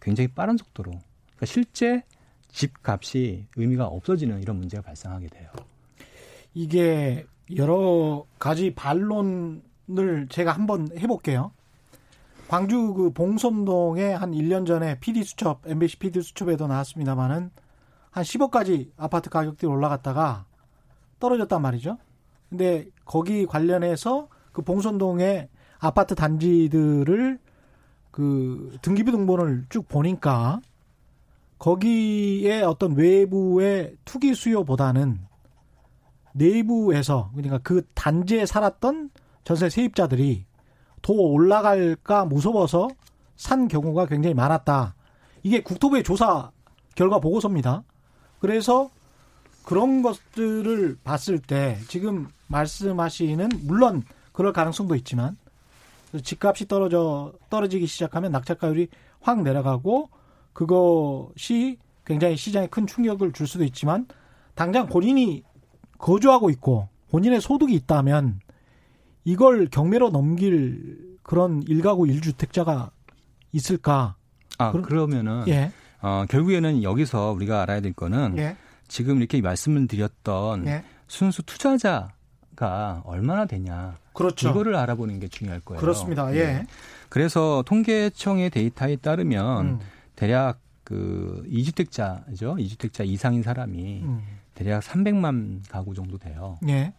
굉장히 0.00 0.28
빠른 0.28 0.56
속도로 0.56 0.92
그러니까 0.92 1.44
실제 1.44 2.04
집값이 2.52 3.44
의미가 3.56 3.84
없어지는 3.86 4.40
이런 4.40 4.56
문제가 4.56 4.82
발생하게 4.82 5.26
돼요. 5.26 5.50
이게 6.54 7.26
여러 7.56 8.24
가지 8.38 8.74
반론을 8.74 10.28
제가 10.28 10.52
한번 10.52 10.88
해볼게요. 10.98 11.52
광주 12.48 12.94
그 12.94 13.10
봉선동에 13.10 14.12
한 14.12 14.32
1년 14.32 14.66
전에 14.66 14.98
PD 15.00 15.22
수첩, 15.22 15.62
MBC 15.66 15.98
PD 15.98 16.22
수첩에도 16.22 16.66
나왔습니다만은 16.66 17.50
한 18.10 18.24
10억까지 18.24 18.90
아파트 18.96 19.28
가격들이 19.28 19.70
올라갔다가 19.70 20.46
떨어졌단 21.20 21.60
말이죠. 21.60 21.98
근데 22.48 22.86
거기 23.04 23.44
관련해서 23.44 24.28
그 24.52 24.62
봉선동의 24.62 25.48
아파트 25.78 26.14
단지들을 26.14 27.38
그 28.10 28.76
등기부 28.82 29.10
등본을 29.12 29.66
쭉 29.68 29.86
보니까 29.86 30.60
거기에 31.58 32.62
어떤 32.62 32.96
외부의 32.96 33.96
투기 34.04 34.34
수요보다는 34.34 35.27
내부에서 36.38 37.30
그러니까 37.34 37.58
그 37.58 37.82
단지에 37.94 38.46
살았던 38.46 39.10
전세 39.44 39.68
세입자들이 39.68 40.46
더 41.02 41.12
올라갈까 41.12 42.24
무서워서 42.24 42.88
산 43.36 43.68
경우가 43.68 44.06
굉장히 44.06 44.34
많았다. 44.34 44.94
이게 45.42 45.62
국토부의 45.62 46.02
조사 46.02 46.50
결과 46.94 47.20
보고서입니다. 47.20 47.84
그래서 48.40 48.90
그런 49.64 50.02
것들을 50.02 50.98
봤을 51.04 51.38
때 51.38 51.78
지금 51.88 52.28
말씀하시는 52.48 53.48
물론 53.64 54.02
그럴 54.32 54.52
가능성도 54.52 54.94
있지만 54.96 55.36
집값이 56.22 56.66
떨어져 56.66 57.32
떨어지기 57.50 57.86
시작하면 57.86 58.32
낙찰가율이 58.32 58.88
확 59.20 59.42
내려가고 59.42 60.08
그것이 60.52 61.78
굉장히 62.04 62.36
시장에 62.36 62.66
큰 62.66 62.86
충격을 62.86 63.32
줄 63.32 63.46
수도 63.46 63.64
있지만 63.64 64.06
당장 64.54 64.86
본인이 64.86 65.44
거주하고 65.98 66.50
있고 66.50 66.88
본인의 67.10 67.40
소득이 67.40 67.74
있다면 67.74 68.40
이걸 69.24 69.68
경매로 69.68 70.10
넘길 70.10 71.18
그런 71.22 71.62
일가구 71.66 72.04
1주택자가 72.04 72.90
있을까? 73.52 74.16
아, 74.58 74.70
그럼, 74.72 74.84
그러면은 74.84 75.44
예. 75.48 75.70
어, 76.00 76.24
결국에는 76.28 76.82
여기서 76.82 77.32
우리가 77.32 77.62
알아야 77.62 77.80
될 77.80 77.92
거는 77.92 78.36
예. 78.38 78.56
지금 78.86 79.18
이렇게 79.18 79.40
말씀을 79.40 79.86
드렸던 79.86 80.66
예. 80.66 80.84
순수 81.06 81.42
투자자가 81.42 83.02
얼마나 83.04 83.46
되냐. 83.46 83.96
그렇죠. 84.14 84.50
이거를 84.50 84.74
알아보는 84.76 85.20
게 85.20 85.28
중요할 85.28 85.60
거예요. 85.60 85.80
그렇습니다. 85.80 86.34
예. 86.34 86.38
예. 86.38 86.66
그래서 87.08 87.62
통계청의 87.66 88.50
데이터에 88.50 88.96
따르면 88.96 89.66
음. 89.66 89.78
대략 90.16 90.60
그 90.84 91.44
2주택자죠. 91.48 92.56
2주택자 92.58 93.06
이상인 93.06 93.42
사람이 93.42 94.00
음. 94.02 94.22
대략 94.58 94.82
300만 94.82 95.60
가구 95.68 95.94
정도 95.94 96.18
돼요. 96.18 96.58
예. 96.66 96.92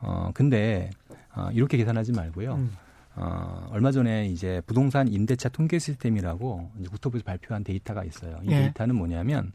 어, 0.00 0.30
근데, 0.32 0.88
어, 1.34 1.50
이렇게 1.52 1.76
계산하지 1.76 2.12
말고요. 2.12 2.54
음. 2.54 2.72
어, 3.16 3.68
얼마 3.70 3.92
전에 3.92 4.26
이제 4.28 4.62
부동산 4.64 5.08
임대차 5.08 5.50
통계 5.50 5.78
시스템이라고 5.78 6.70
이제 6.78 6.88
국토부에서 6.88 7.22
발표한 7.24 7.64
데이터가 7.64 8.04
있어요. 8.04 8.40
이 8.44 8.50
예. 8.50 8.62
데이터는 8.62 8.94
뭐냐면 8.96 9.52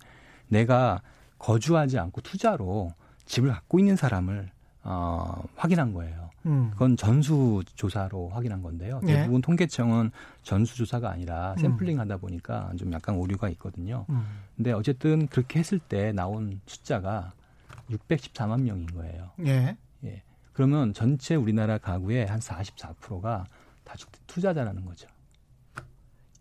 내가 0.47 1.01
거주하지 1.39 1.97
않고 1.97 2.21
투자로 2.21 2.93
집을 3.25 3.49
갖고 3.49 3.79
있는 3.79 3.95
사람을 3.95 4.51
어, 4.83 5.43
확인한 5.55 5.93
거예요. 5.93 6.29
음. 6.45 6.69
그건 6.73 6.95
전수 6.95 7.63
조사로 7.73 8.29
확인한 8.29 8.61
건데요. 8.61 9.01
예. 9.07 9.13
대부분 9.13 9.41
통계청은 9.41 10.11
전수 10.43 10.77
조사가 10.77 11.09
아니라 11.09 11.53
음. 11.53 11.57
샘플링 11.57 11.99
하다 11.99 12.17
보니까 12.17 12.71
좀 12.77 12.93
약간 12.93 13.15
오류가 13.15 13.49
있거든요. 13.49 14.05
음. 14.09 14.23
근데 14.55 14.73
어쨌든 14.73 15.27
그렇게 15.27 15.57
했을 15.57 15.79
때 15.79 16.11
나온 16.11 16.61
숫자가 16.67 17.33
614만 17.89 18.61
명인 18.61 18.85
거예요. 18.87 19.31
예. 19.45 19.77
예. 20.03 20.23
그러면 20.53 20.93
전체 20.93 21.35
우리나라 21.35 21.77
가구의 21.77 22.25
한 22.25 22.39
44%가 22.39 23.45
다주택 23.83 24.25
투자자라는 24.27 24.85
거죠. 24.85 25.07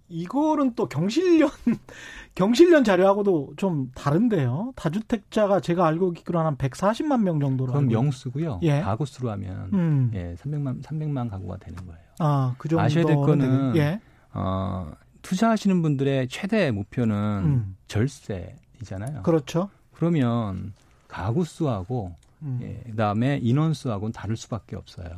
이거는 0.09 0.75
또 0.75 0.89
경실련 0.89 1.51
경실련 2.37 2.85
자료하고도 2.85 3.55
좀 3.57 3.91
다른데요. 3.95 4.73
다주택자가 4.77 5.61
제가 5.61 5.87
알고 5.87 6.13
있기로 6.19 6.39
한 6.39 6.57
140만 6.57 7.23
명 7.23 7.41
정도로. 7.41 7.73
그럼 7.73 7.89
명수고요. 7.89 8.61
예. 8.63 8.81
가구 8.81 9.05
수로 9.05 9.31
하면 9.33 9.71
음. 9.73 10.11
예, 10.15 10.35
300만 10.37 10.83
300만 10.83 11.29
가구가 11.29 11.57
되는 11.59 11.85
거예요. 11.87 12.01
아, 12.21 12.55
그 12.59 12.69
정도. 12.69 12.83
아셔야 12.83 13.05
될 13.05 13.17
거는 13.17 13.77
예. 13.77 14.01
어, 14.33 14.93
투자하시는 15.23 15.83
분들의 15.83 16.29
최대 16.29 16.71
목표는 16.71 17.43
음. 17.45 17.77
절세이잖아요. 17.89 19.23
그렇죠. 19.25 19.71
그러면 19.93 20.73
가구 21.09 21.45
수하고 21.45 22.15
음. 22.43 22.59
예, 22.63 22.91
그다음에 22.91 23.39
인원 23.43 23.75
수하고는 23.75 24.13
다를 24.13 24.37
수밖에 24.37 24.77
없어요. 24.77 25.09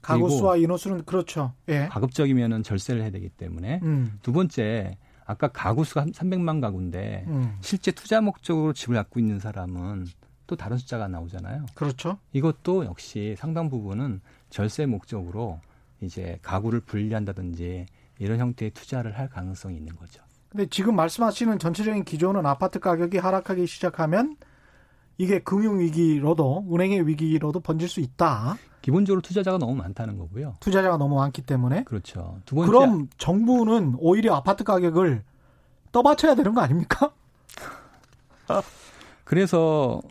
가구 0.00 0.28
수와 0.28 0.56
인원 0.56 0.78
수는 0.78 1.04
그렇죠. 1.04 1.52
예. 1.68 1.86
가급적이면은 1.86 2.62
절세를 2.62 3.02
해야 3.02 3.10
되기 3.10 3.28
때문에 3.28 3.80
음. 3.82 4.18
두 4.22 4.32
번째 4.32 4.98
아까 5.24 5.48
가구 5.48 5.84
수가 5.84 6.06
300만 6.06 6.60
가구인데 6.60 7.24
음. 7.28 7.56
실제 7.60 7.92
투자 7.92 8.20
목적으로 8.20 8.72
집을 8.72 8.96
갖고 8.96 9.20
있는 9.20 9.38
사람은 9.38 10.06
또 10.48 10.56
다른 10.56 10.76
숫자가 10.76 11.08
나오잖아요. 11.08 11.66
그렇죠. 11.74 12.18
이것도 12.32 12.84
역시 12.84 13.36
상당 13.38 13.70
부분은 13.70 14.20
절세 14.50 14.86
목적으로 14.86 15.60
이제 16.00 16.38
가구를 16.42 16.80
분리한다든지 16.80 17.86
이런 18.18 18.38
형태의 18.38 18.72
투자를 18.72 19.16
할 19.16 19.28
가능성이 19.28 19.76
있는 19.76 19.94
거죠. 19.96 20.22
근데 20.48 20.66
지금 20.66 20.96
말씀하시는 20.96 21.58
전체적인 21.58 22.04
기조는 22.04 22.44
아파트 22.44 22.78
가격이 22.78 23.18
하락하기 23.18 23.66
시작하면 23.66 24.36
이게 25.22 25.38
금융 25.38 25.78
위기로도 25.78 26.66
은행의 26.68 27.06
위기로도 27.06 27.60
번질 27.60 27.88
수 27.88 28.00
있다. 28.00 28.58
기본적으로 28.80 29.20
투자자가 29.20 29.56
너무 29.56 29.76
많다는 29.76 30.18
거고요. 30.18 30.56
투자자가 30.58 30.96
너무 30.96 31.14
많기 31.14 31.42
때문에. 31.42 31.84
그렇죠. 31.84 32.40
두 32.44 32.56
번째 32.56 32.68
그럼 32.68 33.08
정부는 33.18 33.94
오히려 34.00 34.34
아파트 34.34 34.64
가격을 34.64 35.22
떠받쳐야 35.92 36.34
되는 36.34 36.52
거 36.54 36.60
아닙니까? 36.60 37.12
그래서 39.22 40.02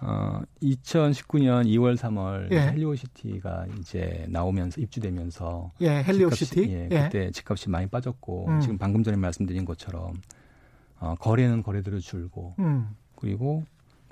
어 0.00 0.42
2019년 0.62 1.66
2월 1.66 1.96
3월 1.96 2.52
예. 2.52 2.68
헬리오시티가 2.68 3.66
이제 3.80 4.26
나오면서 4.28 4.80
입주되면서 4.80 5.72
예, 5.80 6.04
헬리오시티 6.04 6.54
집값이, 6.54 6.70
예, 6.70 6.88
예, 6.92 7.02
그때 7.02 7.30
집값이 7.32 7.68
많이 7.68 7.88
빠졌고 7.88 8.46
음. 8.46 8.60
지금 8.60 8.78
방금 8.78 9.02
전에 9.02 9.16
말씀드린 9.16 9.64
것처럼 9.64 10.14
어 11.00 11.16
거래는 11.18 11.64
거래대로 11.64 11.98
줄고 11.98 12.54
음. 12.60 12.94
그리고 13.16 13.64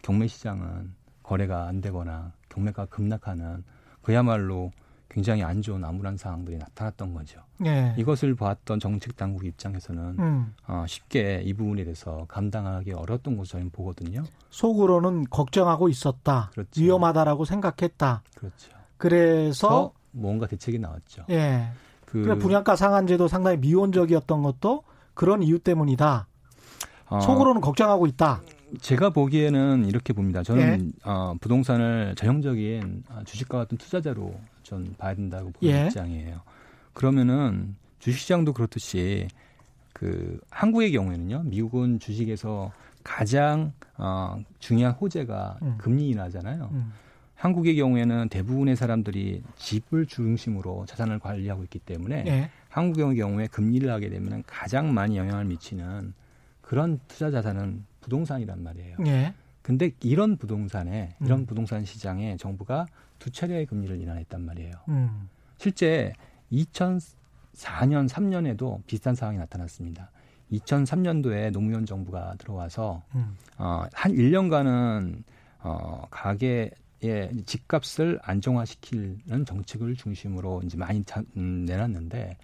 경매 0.03 0.27
시장은 0.27 0.95
거래가 1.23 1.67
안 1.67 1.81
되거나 1.81 2.33
경매가 2.49 2.87
급락하는 2.87 3.65
그야말로 4.03 4.73
굉장히 5.09 5.43
안 5.43 5.61
좋은 5.61 5.85
암울한 5.85 6.17
상황들이 6.17 6.57
나타났던 6.57 7.13
거죠. 7.13 7.41
예. 7.67 7.95
이것을 7.99 8.35
보았던 8.35 8.81
정책 8.81 9.15
당국 9.15 9.45
입장에서는 9.45 10.17
음. 10.19 10.55
어, 10.67 10.85
쉽게 10.89 11.43
이 11.45 11.53
부분에 11.53 11.85
대해서 11.85 12.25
감당하기 12.29 12.93
어려웠던 12.93 13.37
것으로 13.37 13.59
저는 13.59 13.71
보거든요. 13.71 14.25
속으로는 14.51 15.25
걱정하고 15.25 15.91
있었다. 15.91 16.51
그렇죠. 16.53 16.81
위험하다라고 16.81 17.45
생각했다. 17.45 18.23
그렇죠. 18.35 18.73
그래서 18.97 19.93
뭔가 20.13 20.47
대책이 20.47 20.79
나왔죠. 20.79 21.25
예. 21.29 21.69
그 22.07 22.23
그래 22.23 22.39
분양가 22.39 22.75
상한제도 22.75 23.29
상당히 23.29 23.59
미온적이었던 23.59 24.43
것도 24.43 24.83
그런 25.13 25.43
이유 25.43 25.59
때문이다. 25.59 26.27
어, 27.09 27.21
속으로는 27.21 27.61
걱정하고 27.61 28.07
있다. 28.07 28.41
제가 28.81 29.11
보기에는 29.11 29.87
이렇게 29.87 30.13
봅니다. 30.13 30.43
저는 30.43 30.93
예. 30.95 31.09
어, 31.09 31.35
부동산을 31.41 32.15
전형적인 32.17 33.05
어, 33.09 33.21
주식과 33.25 33.59
같은 33.59 33.79
투자자로 33.79 34.35
전 34.63 34.95
봐야 34.99 35.15
된다고 35.15 35.51
보는 35.51 35.75
예. 35.75 35.87
입장이에요. 35.87 36.41
그러면은 36.95 37.77
주식시장도 37.99 38.53
그렇듯이 38.53 39.29
그 39.93 40.41
한국의 40.51 40.93
경우에는요, 40.93 41.45
미국은 41.45 41.99
주식에서 41.99 42.73
가장 43.05 43.73
어, 43.97 44.43
중요한 44.59 44.95
호재가 44.95 45.59
음. 45.63 45.75
금리 45.79 46.09
인하잖아요. 46.09 46.71
음. 46.73 46.93
한국의 47.35 47.77
경우에는 47.77 48.29
대부분의 48.29 48.77
사람들이 48.77 49.43
집을 49.57 50.07
중심으로 50.07 50.87
자산을 50.87 51.19
관리하고 51.19 51.65
있기 51.65 51.81
때문에 51.81 52.25
예. 52.27 52.51
한국의 52.69 53.17
경우에 53.17 53.49
금리를 53.49 53.91
하게 53.91 54.09
되면 54.09 54.45
가장 54.47 54.95
많이 54.95 55.17
영향을 55.17 55.45
미치는 55.45 56.15
그런 56.61 57.01
투자 57.09 57.31
자산은 57.31 57.85
부동산이란 58.03 58.63
말이에요. 58.63 58.97
예. 59.07 59.33
근데 59.63 59.93
이런 60.03 60.37
부동산에 60.37 61.15
이런 61.21 61.41
음. 61.41 61.47
부동산 61.47 61.85
시장에 61.85 62.37
정부가 62.37 62.87
두 63.19 63.31
차례의 63.31 63.67
금리를 63.67 64.01
인하했단 64.01 64.43
말이에요. 64.43 64.73
음. 64.89 65.29
실제 65.57 66.13
2004년 66.53 68.09
3년에도 68.09 68.85
비슷한 68.87 69.15
상황이 69.15 69.39
나타났습니다. 69.39 70.11
2003년도에 70.53 71.51
노무현 71.53 71.87
정부가 71.87 72.35
들어와서 72.39 73.03
음. 73.15 73.37
어, 73.57 73.85
한 73.93 74.13
1년간은 74.13 75.23
어, 75.61 76.07
가게의 76.11 76.73
집값을 77.47 78.19
안정화시키는 78.23 79.45
정책을 79.47 79.97
중심으로 79.97 80.63
이제 80.65 80.77
많이 80.77 81.03
자, 81.05 81.23
음, 81.37 81.65
내놨는데 81.65 82.37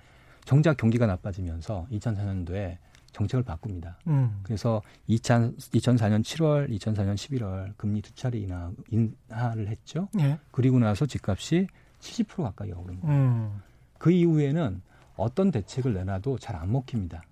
정작 0.44 0.76
경기가 0.76 1.06
나빠지면서 1.06 1.88
2004년도에 1.90 2.78
정책을 3.12 3.42
바꿉니다. 3.42 3.98
음. 4.06 4.40
그래서 4.42 4.82
2000, 5.06 5.56
2004년 5.56 6.22
7월, 6.22 6.70
2004년 6.78 7.14
11월 7.14 7.74
금리 7.76 8.02
두 8.02 8.12
차례 8.14 8.38
인하, 8.38 8.70
인하를 8.90 9.68
했죠. 9.68 10.08
예. 10.20 10.38
그리고 10.50 10.78
나서 10.78 11.06
집값이 11.06 11.66
70% 12.00 12.42
가까이 12.42 12.70
오른 12.72 13.00
거예요. 13.00 13.16
음. 13.16 13.62
그 13.98 14.10
이후에는 14.12 14.82
어떤 15.16 15.50
대책을 15.50 15.94
내놔도 15.94 16.38
잘 16.38 16.56
안 16.56 16.70
먹힙니다. 16.70 17.22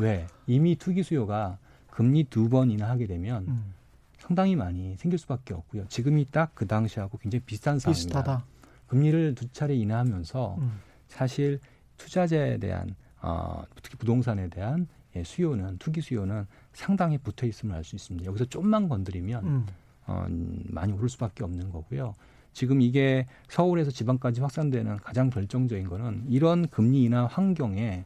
왜? 0.00 0.26
이미 0.46 0.76
투기 0.76 1.02
수요가 1.02 1.58
금리 1.90 2.24
두 2.24 2.48
번 2.48 2.70
인하하게 2.70 3.06
되면 3.06 3.44
음. 3.48 3.74
상당히 4.18 4.56
많이 4.56 4.96
생길 4.96 5.18
수밖에 5.18 5.52
없고요. 5.52 5.86
지금이 5.88 6.26
딱 6.30 6.52
그 6.54 6.66
당시하고 6.66 7.18
굉장히 7.18 7.42
비슷한 7.44 7.78
상황입니다. 7.78 8.20
비슷하다. 8.20 8.44
금리를 8.86 9.34
두 9.34 9.48
차례 9.52 9.74
인하하면서 9.74 10.56
음. 10.58 10.80
사실 11.08 11.60
투자자에 11.98 12.56
대한 12.58 12.94
어, 13.20 13.62
특히 13.82 13.96
부동산에 13.98 14.48
대한 14.48 14.86
예, 15.16 15.22
수요는 15.22 15.78
투기 15.78 16.00
수요는 16.00 16.46
상당히 16.72 17.18
붙어 17.18 17.46
있음을 17.46 17.74
알 17.74 17.84
수 17.84 17.96
있습니다. 17.96 18.26
여기서 18.26 18.46
좀만 18.46 18.88
건드리면 18.88 19.46
음. 19.46 19.66
어, 20.06 20.26
많이 20.64 20.92
오를 20.92 21.08
수밖에 21.08 21.44
없는 21.44 21.70
거고요. 21.70 22.14
지금 22.52 22.80
이게 22.80 23.26
서울에서 23.48 23.90
지방까지 23.90 24.40
확산되는 24.40 24.98
가장 24.98 25.30
결정적인 25.30 25.88
거는 25.88 26.26
이런 26.28 26.68
금리 26.68 27.04
인하 27.04 27.26
환경에 27.26 28.04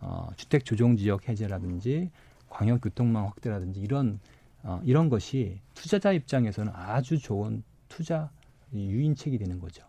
어, 0.00 0.28
주택 0.36 0.64
조정 0.64 0.96
지역 0.96 1.28
해제라든지 1.28 2.10
광역 2.48 2.80
교통망 2.80 3.26
확대라든지 3.26 3.80
이런 3.80 4.20
어, 4.62 4.80
이런 4.84 5.08
것이 5.08 5.60
투자자 5.74 6.12
입장에서는 6.12 6.72
아주 6.74 7.18
좋은 7.18 7.62
투자 7.88 8.30
유인책이 8.72 9.38
되는 9.38 9.58
거죠. 9.58 9.84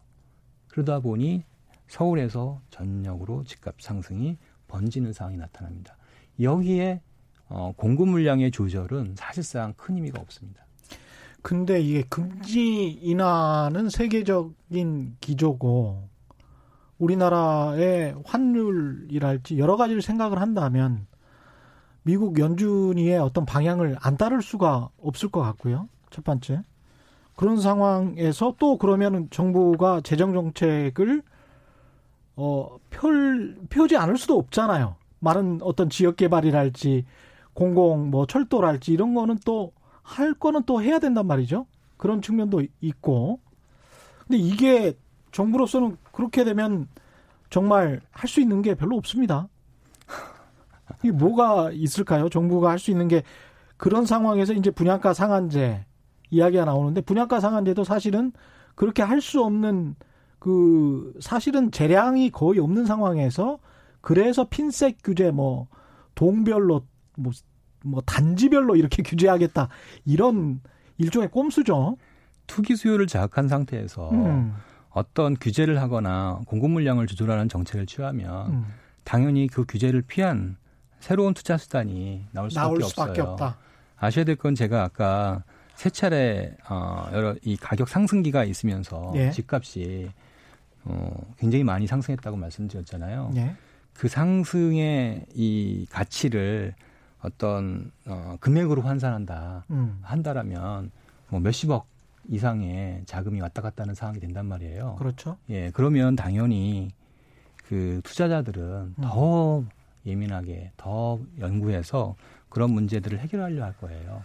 그러다 0.67 0.99
보니 0.99 1.43
서울에서 1.87 2.61
전역으로 2.71 3.43
집값 3.43 3.81
상승이 3.81 4.37
번지는 4.67 5.13
상황이 5.13 5.37
나타납니다. 5.37 5.95
여기에 6.39 7.01
어, 7.49 7.73
공급 7.75 8.09
물량의 8.09 8.51
조절은 8.51 9.15
사실상 9.17 9.73
큰 9.77 9.95
의미가 9.95 10.19
없습니다. 10.21 10.65
근데 11.41 11.81
이게 11.81 12.03
금지 12.03 12.89
인하는 12.89 13.89
세계적인 13.89 15.17
기조고 15.19 16.07
우리나라의 16.97 18.15
환율이랄지 18.25 19.59
여러 19.59 19.75
가지를 19.75 20.01
생각을 20.01 20.39
한다면 20.39 21.05
미국 22.03 22.39
연준이의 22.39 23.17
어떤 23.19 23.45
방향을 23.45 23.97
안 23.99 24.17
따를 24.17 24.41
수가 24.41 24.89
없을 25.01 25.29
것 25.29 25.41
같고요. 25.41 25.89
첫 26.09 26.23
번째. 26.23 26.61
그런 27.35 27.59
상황에서 27.59 28.55
또 28.59 28.77
그러면 28.77 29.27
정부가 29.31 30.01
재정 30.01 30.33
정책을 30.33 31.23
어, 32.35 32.77
펼, 32.89 33.57
펴지 33.69 33.97
않을 33.97 34.17
수도 34.17 34.37
없잖아요. 34.37 34.95
많은 35.23 35.59
어떤 35.61 35.89
지역 35.89 36.17
개발이랄지 36.17 37.05
공공 37.53 38.09
뭐 38.11 38.25
철도랄지 38.27 38.93
이런 38.93 39.13
거는 39.13 39.37
또 39.45 39.71
할 40.03 40.33
거는 40.33 40.63
또 40.65 40.81
해야 40.81 40.99
된단 40.99 41.25
말이죠. 41.25 41.65
그런 41.97 42.21
측면도 42.21 42.61
있고. 42.81 43.39
근데 44.27 44.37
이게 44.37 44.93
정부로서는 45.31 45.97
그렇게 46.11 46.43
되면 46.43 46.87
정말 47.49 48.01
할 48.11 48.27
수 48.27 48.41
있는 48.41 48.61
게 48.61 48.75
별로 48.75 48.97
없습니다. 48.97 49.47
이게 51.03 51.11
뭐가 51.11 51.71
있을까요? 51.71 52.29
정부가 52.29 52.69
할 52.69 52.79
수 52.79 52.91
있는 52.91 53.07
게 53.07 53.23
그런 53.77 54.05
상황에서 54.05 54.53
이제 54.53 54.71
분양가 54.71 55.13
상한제 55.13 55.85
이야기가 56.29 56.65
나오는데 56.65 57.01
분양가 57.01 57.39
상한제도 57.39 57.83
사실은 57.83 58.31
그렇게 58.75 59.01
할 59.03 59.21
수 59.21 59.41
없는 59.43 59.95
그 60.39 61.13
사실은 61.21 61.71
재량이 61.71 62.29
거의 62.31 62.59
없는 62.59 62.85
상황에서 62.85 63.59
그래서 64.03 64.43
핀셋 64.49 64.97
규제 65.01 65.31
뭐 65.31 65.67
동별로 66.13 66.85
뭐, 67.17 67.31
뭐 67.85 68.01
단지별로 68.05 68.75
이렇게 68.75 69.01
규제하겠다 69.01 69.69
이런 70.05 70.59
일종의 70.97 71.31
꼼수죠. 71.31 71.97
투기 72.45 72.75
수요를 72.75 73.07
자극한 73.07 73.47
상태에서 73.47 74.09
음. 74.11 74.53
어떤 74.89 75.35
규제를 75.35 75.81
하거나 75.81 76.41
공급 76.45 76.71
물량을 76.71 77.07
조절하는 77.07 77.47
정책을 77.47 77.85
취하면 77.85 78.47
음. 78.51 78.65
당연히 79.05 79.47
그 79.47 79.63
규제를 79.65 80.01
피한 80.01 80.57
새로운 80.99 81.33
투자 81.33 81.57
수단이 81.57 82.27
나올 82.31 82.51
수밖에, 82.51 82.67
나올 82.67 82.81
수밖에 82.83 83.21
없어요. 83.21 83.53
아셔야 83.97 84.25
될 84.25 84.35
건 84.35 84.53
제가 84.53 84.83
아까 84.83 85.43
세 85.75 85.89
차례 85.89 86.55
어 86.69 87.07
여러 87.13 87.35
이 87.41 87.55
가격 87.55 87.87
상승기가 87.87 88.43
있으면서 88.43 89.13
예. 89.15 89.31
집값이 89.31 90.11
어 90.83 91.33
굉장히 91.37 91.63
많이 91.63 91.87
상승했다고 91.87 92.35
말씀드렸잖아요. 92.35 93.31
예. 93.37 93.55
그 93.93 94.07
상승의 94.07 95.25
이 95.33 95.85
가치를 95.89 96.73
어떤 97.21 97.91
어, 98.05 98.35
금액으로 98.39 98.81
환산한다 98.81 99.65
음. 99.71 99.99
한다라면 100.01 100.91
뭐 101.29 101.39
몇십억 101.39 101.87
이상의 102.29 103.03
자금이 103.05 103.41
왔다 103.41 103.61
갔다 103.61 103.83
하는 103.83 103.95
상황이 103.95 104.19
된단 104.19 104.45
말이에요. 104.45 104.95
그렇죠. 104.97 105.37
예, 105.49 105.71
그러면 105.71 106.15
당연히 106.15 106.91
그 107.67 108.01
투자자들은 108.03 108.63
음. 108.63 108.95
더 109.01 109.63
예민하게 110.05 110.71
더 110.77 111.19
연구해서 111.39 112.15
그런 112.49 112.71
문제들을 112.71 113.19
해결하려 113.19 113.63
할 113.63 113.75
거예요. 113.77 114.23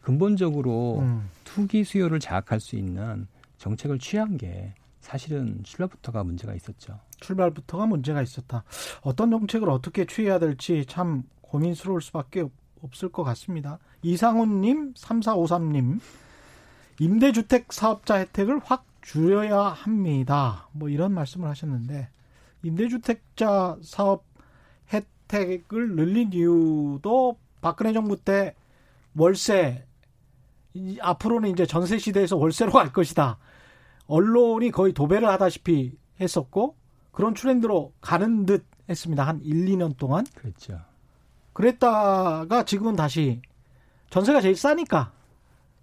근본적으로 0.00 0.98
음. 1.00 1.28
투기 1.44 1.84
수요를 1.84 2.18
자극할 2.18 2.60
수 2.60 2.76
있는 2.76 3.26
정책을 3.58 3.98
취한 3.98 4.36
게 4.36 4.74
사실은 5.00 5.60
출발부터가 5.62 6.24
문제가 6.24 6.54
있었죠. 6.54 6.98
출발부터가 7.22 7.86
문제가 7.86 8.20
있었다. 8.20 8.64
어떤 9.00 9.30
정책을 9.30 9.70
어떻게 9.70 10.04
취해야 10.04 10.38
될지 10.38 10.84
참 10.86 11.22
고민스러울 11.40 12.02
수밖에 12.02 12.44
없을 12.82 13.10
것 13.10 13.22
같습니다. 13.22 13.78
이상훈님, 14.02 14.94
3453님, 14.94 16.00
임대주택 16.98 17.72
사업자 17.72 18.16
혜택을 18.16 18.60
확 18.64 18.84
줄여야 19.02 19.58
합니다. 19.58 20.68
뭐 20.72 20.88
이런 20.88 21.12
말씀을 21.12 21.48
하셨는데, 21.48 22.08
임대주택자 22.62 23.78
사업 23.82 24.24
혜택을 24.92 25.96
늘린 25.96 26.32
이유도 26.32 27.38
박근혜 27.60 27.92
정부 27.92 28.16
때 28.16 28.54
월세, 29.16 29.86
앞으로는 31.00 31.50
이제 31.50 31.66
전세 31.66 31.98
시대에서 31.98 32.36
월세로 32.36 32.72
갈 32.72 32.92
것이다. 32.92 33.38
언론이 34.06 34.70
거의 34.70 34.92
도배를 34.92 35.28
하다시피 35.28 35.96
했었고, 36.20 36.76
그런 37.12 37.34
트렌드로 37.34 37.92
가는 38.00 38.46
듯 38.46 38.66
했습니다. 38.88 39.24
한 39.24 39.40
1, 39.42 39.66
2년 39.66 39.96
동안. 39.96 40.26
그렇죠. 40.34 40.80
그랬다가 41.52 42.64
지금은 42.64 42.96
다시 42.96 43.40
전세가 44.10 44.40
제일 44.40 44.56
싸니까 44.56 45.12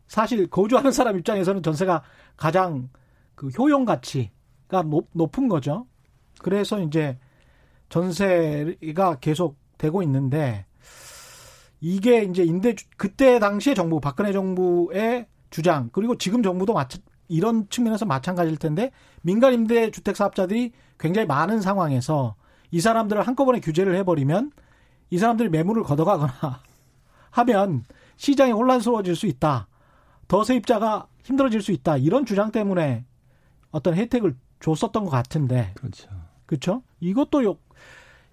사실 0.08 0.48
거주하는 0.48 0.92
사람 0.92 1.18
입장에서는 1.18 1.64
전세가 1.64 2.04
가장 2.36 2.90
그 3.36 3.48
효용 3.50 3.86
가치가 3.86 4.82
높, 4.84 5.08
높은 5.14 5.48
거죠. 5.48 5.88
그래서 6.40 6.82
이제 6.82 7.18
전세가 7.90 9.20
계속 9.20 9.58
되고 9.78 10.02
있는데 10.04 10.66
이게 11.80 12.24
이제 12.24 12.44
임대 12.44 12.76
그때 12.98 13.40
당시에 13.40 13.74
정부 13.74 14.00
박근혜 14.00 14.34
정부의 14.34 15.28
주장 15.50 15.90
그리고 15.92 16.18
지금 16.18 16.44
정부도 16.44 16.74
마찬 16.74 17.02
이런 17.28 17.70
측면에서 17.70 18.06
마찬가지일 18.06 18.58
텐데 18.58 18.92
민간 19.22 19.54
임대 19.54 19.92
주택 19.92 20.16
사업자들이 20.16 20.72
굉장히 21.00 21.26
많은 21.28 21.62
상황에서 21.62 22.36
이 22.72 22.82
사람들을 22.82 23.26
한꺼번에 23.26 23.60
규제를 23.60 23.96
해버리면 23.96 24.52
이 25.10 25.18
사람들이 25.18 25.50
매물을 25.50 25.84
걷어가거나 25.84 26.62
하면 27.32 27.84
시장이 28.18 28.52
혼란스러워질 28.52 29.16
수 29.16 29.26
있다. 29.26 29.68
더 30.28 30.44
세입자가 30.44 31.08
힘들어질 31.24 31.62
수 31.62 31.72
있다. 31.72 31.98
이런 31.98 32.26
주장 32.26 32.52
때문에 32.52 33.06
어떤 33.72 33.96
혜택을 33.96 34.36
줬었던 34.60 35.06
것 35.06 35.10
같은데. 35.10 35.72
그렇죠. 35.76 36.10
그렇죠? 36.46 36.84
이것도 37.00 37.58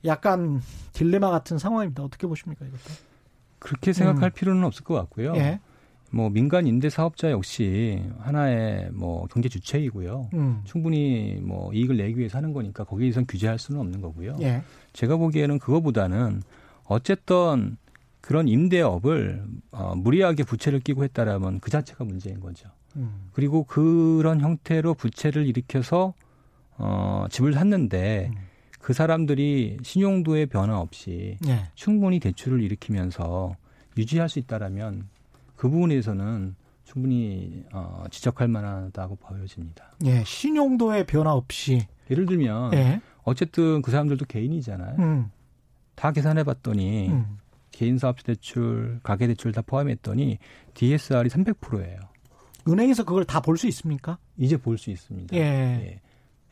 약간 0.05 0.61
딜레마 0.93 1.31
같은 1.31 1.59
상황입니다. 1.59 2.03
어떻게 2.03 2.27
보십니까, 2.27 2.65
이것도? 2.65 2.95
그렇게 3.59 3.93
생각할 3.93 4.31
음. 4.31 4.33
필요는 4.33 4.65
없을 4.65 4.85
것 4.85 4.95
같고요. 4.95 5.35
예. 5.37 5.61
뭐 6.11 6.31
민간 6.31 6.67
임대 6.67 6.89
사업자 6.89 7.31
역시 7.31 8.03
하나의 8.21 8.91
뭐 8.93 9.27
경제 9.27 9.49
주체이고요. 9.49 10.31
음. 10.35 10.61
충분히 10.65 11.39
뭐 11.43 11.73
이익을 11.73 11.97
내기 11.97 12.19
위해서 12.19 12.39
하는 12.39 12.53
거니까 12.53 12.85
거기에선 12.85 13.27
규제할 13.27 13.59
수는 13.59 13.81
없는 13.81 14.01
거고요. 14.01 14.37
예. 14.41 14.63
제가 14.93 15.17
보기에는 15.17 15.59
그거보다는 15.59 16.43
어쨌든 16.85 17.77
그런 18.21 18.49
임대업을 18.49 19.45
어, 19.73 19.95
무리하게 19.97 20.45
부채를 20.45 20.81
끼고 20.81 21.05
했다라면 21.05 21.61
그 21.61 21.71
자체가 21.71 22.05
문제인 22.05 22.41
거죠. 22.41 22.69
음. 22.97 23.29
그리고 23.33 23.65
그런 23.65 24.41
형태로 24.41 24.95
부채를 24.95 25.47
일으켜서 25.47 26.15
어, 26.79 27.27
집을 27.31 27.53
샀는데 27.53 28.31
음. 28.33 28.39
그 28.81 28.93
사람들이 28.93 29.79
신용도의 29.83 30.47
변화 30.47 30.81
없이 30.81 31.37
예. 31.47 31.69
충분히 31.75 32.21
대출을 32.21 32.63
일으키면서 32.63 33.57
유지할 33.99 34.29
수 34.29 34.39
있다라면 34.39 35.09
그 35.57 35.69
부분에서는 35.69 36.55
충분히 36.85 37.65
어, 37.73 38.05
지적할 38.11 38.49
만하다고 38.49 39.17
보여집니다. 39.17 39.93
예, 40.05 40.23
신용도의 40.25 41.07
변화 41.07 41.33
없이 41.33 41.87
예를 42.11 42.27
들면 42.27 42.73
예. 42.75 43.01
어쨌든 43.25 43.83
그 43.83 43.91
사람들도 43.91 44.25
개인이잖아요. 44.27 44.97
음. 45.01 45.31
다 45.97 46.13
계산해 46.13 46.45
봤더니 46.45 47.09
음. 47.09 47.39
개인 47.73 47.99
사업자 47.99 48.23
대출, 48.23 49.01
가계 49.03 49.27
대출 49.27 49.51
다 49.53 49.63
포함했더니 49.63 50.39
DSR이 50.75 51.29
300%예요. 51.29 51.99
은행에서 52.69 53.05
그걸 53.05 53.25
다 53.25 53.41
볼 53.41 53.57
수 53.59 53.67
있습니까? 53.69 54.19
이제 54.37 54.57
볼 54.57 54.79
수 54.79 54.91
있습니다. 54.91 55.37
예. 55.37 55.41
예. 55.41 56.01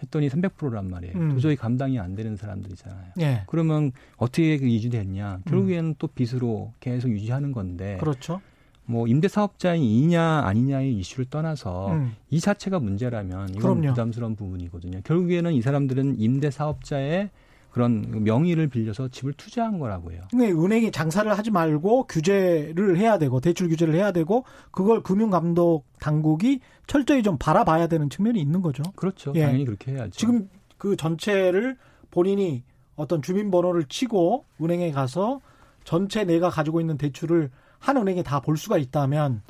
했더니 0.03 0.29
300%란 0.29 0.91
말이에요. 0.91 1.15
음. 1.17 1.31
도저히 1.31 1.55
감당이 1.57 1.99
안 2.01 2.15
되는 2.17 2.37
사람들이잖아요. 2.37 3.13
예. 3.21 3.45
그러면 3.47 3.93
어떻게 4.17 4.59
그 4.59 4.65
유지됐냐? 4.71 5.41
결국에는 5.47 5.91
음. 5.91 5.95
또 5.99 6.09
빚으로 6.09 6.73
계속 6.81 7.09
유지하는 7.11 7.53
건데. 7.53 7.97
그렇죠. 8.01 8.41
뭐 8.87 9.07
임대 9.07 9.29
사업자이냐 9.29 10.43
아니냐의 10.45 10.95
이슈를 10.95 11.27
떠나서 11.27 11.93
음. 11.93 12.17
이 12.31 12.41
자체가 12.41 12.79
문제라면 12.81 13.51
이건 13.51 13.81
그럼요. 13.81 13.89
부담스러운 13.89 14.37
부분이거든요. 14.37 15.01
결국에는 15.05 15.53
이 15.53 15.63
사람들은 15.63 16.17
임대 16.19 16.51
사업자의 16.51 17.31
그런 17.71 18.23
명의를 18.23 18.69
빌려서 18.69 19.09
집을 19.09 19.33
투자한 19.33 19.81
거라고요. 19.81 20.21
근데 20.31 20.53
은행이 20.53 20.93
장사를 20.93 21.31
하지 21.37 21.51
말고 21.51 22.05
규제를 22.07 22.99
해야 22.99 23.19
되고 23.19 23.41
대출 23.41 23.69
규제를 23.69 23.95
해야 23.95 24.13
되고 24.13 24.45
그걸 24.71 25.03
금융감독 25.03 25.85
당국이 25.99 26.61
철저히 26.87 27.25
좀 27.25 27.37
바라봐야 27.37 27.89
되는 27.89 28.09
측면이 28.09 28.41
있는 28.41 28.63
거죠. 28.63 28.85
그렇죠. 28.95 29.33
예. 29.35 29.41
당연히 29.41 29.65
그렇게 29.65 29.93
해야죠. 29.93 30.13
지금 30.13 30.49
그 30.79 30.95
전체를 30.95 31.77
본인이 32.13 32.63
어떤 32.95 33.23
주민번호를 33.23 33.87
치고 33.89 34.45
은행에 34.63 34.93
가서 34.93 35.41
전체 35.83 36.23
내가 36.23 36.51
가지고 36.51 36.81
있는 36.81 36.97
대출을 36.97 37.51
한 37.85 37.99
은행에 37.99 38.23
다 38.23 38.41
볼 38.41 38.57
수가 38.57 38.79
있다면 38.79 39.43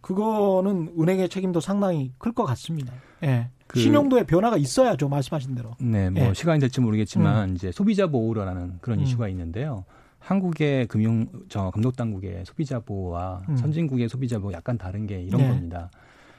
그거는 0.00 0.92
은행의 0.98 1.28
책임도 1.28 1.60
상당히 1.60 2.12
클 2.18 2.32
것 2.32 2.44
같습니다. 2.46 2.92
예. 3.22 3.48
그 3.66 3.78
신용도의 3.78 4.26
변화가 4.26 4.56
있어야죠. 4.56 5.08
말씀하신 5.08 5.54
대로. 5.54 5.76
네, 5.78 6.10
뭐 6.10 6.24
예. 6.30 6.34
시간이 6.34 6.58
될지 6.58 6.80
모르겠지만 6.80 7.50
음. 7.50 7.54
이제 7.54 7.70
소비자 7.70 8.08
보호라는 8.08 8.78
그런 8.80 8.98
음. 8.98 9.04
이슈가 9.04 9.28
있는데요. 9.28 9.84
한국의 10.18 10.88
금융 10.88 11.28
저 11.48 11.70
감독 11.70 11.96
당국의 11.96 12.44
소비자 12.44 12.80
보호와 12.80 13.42
음. 13.48 13.56
선진국의 13.56 14.08
소비자 14.08 14.38
보호 14.40 14.52
약간 14.52 14.76
다른 14.76 15.06
게 15.06 15.22
이런 15.22 15.40
네. 15.40 15.48
겁니다. 15.48 15.90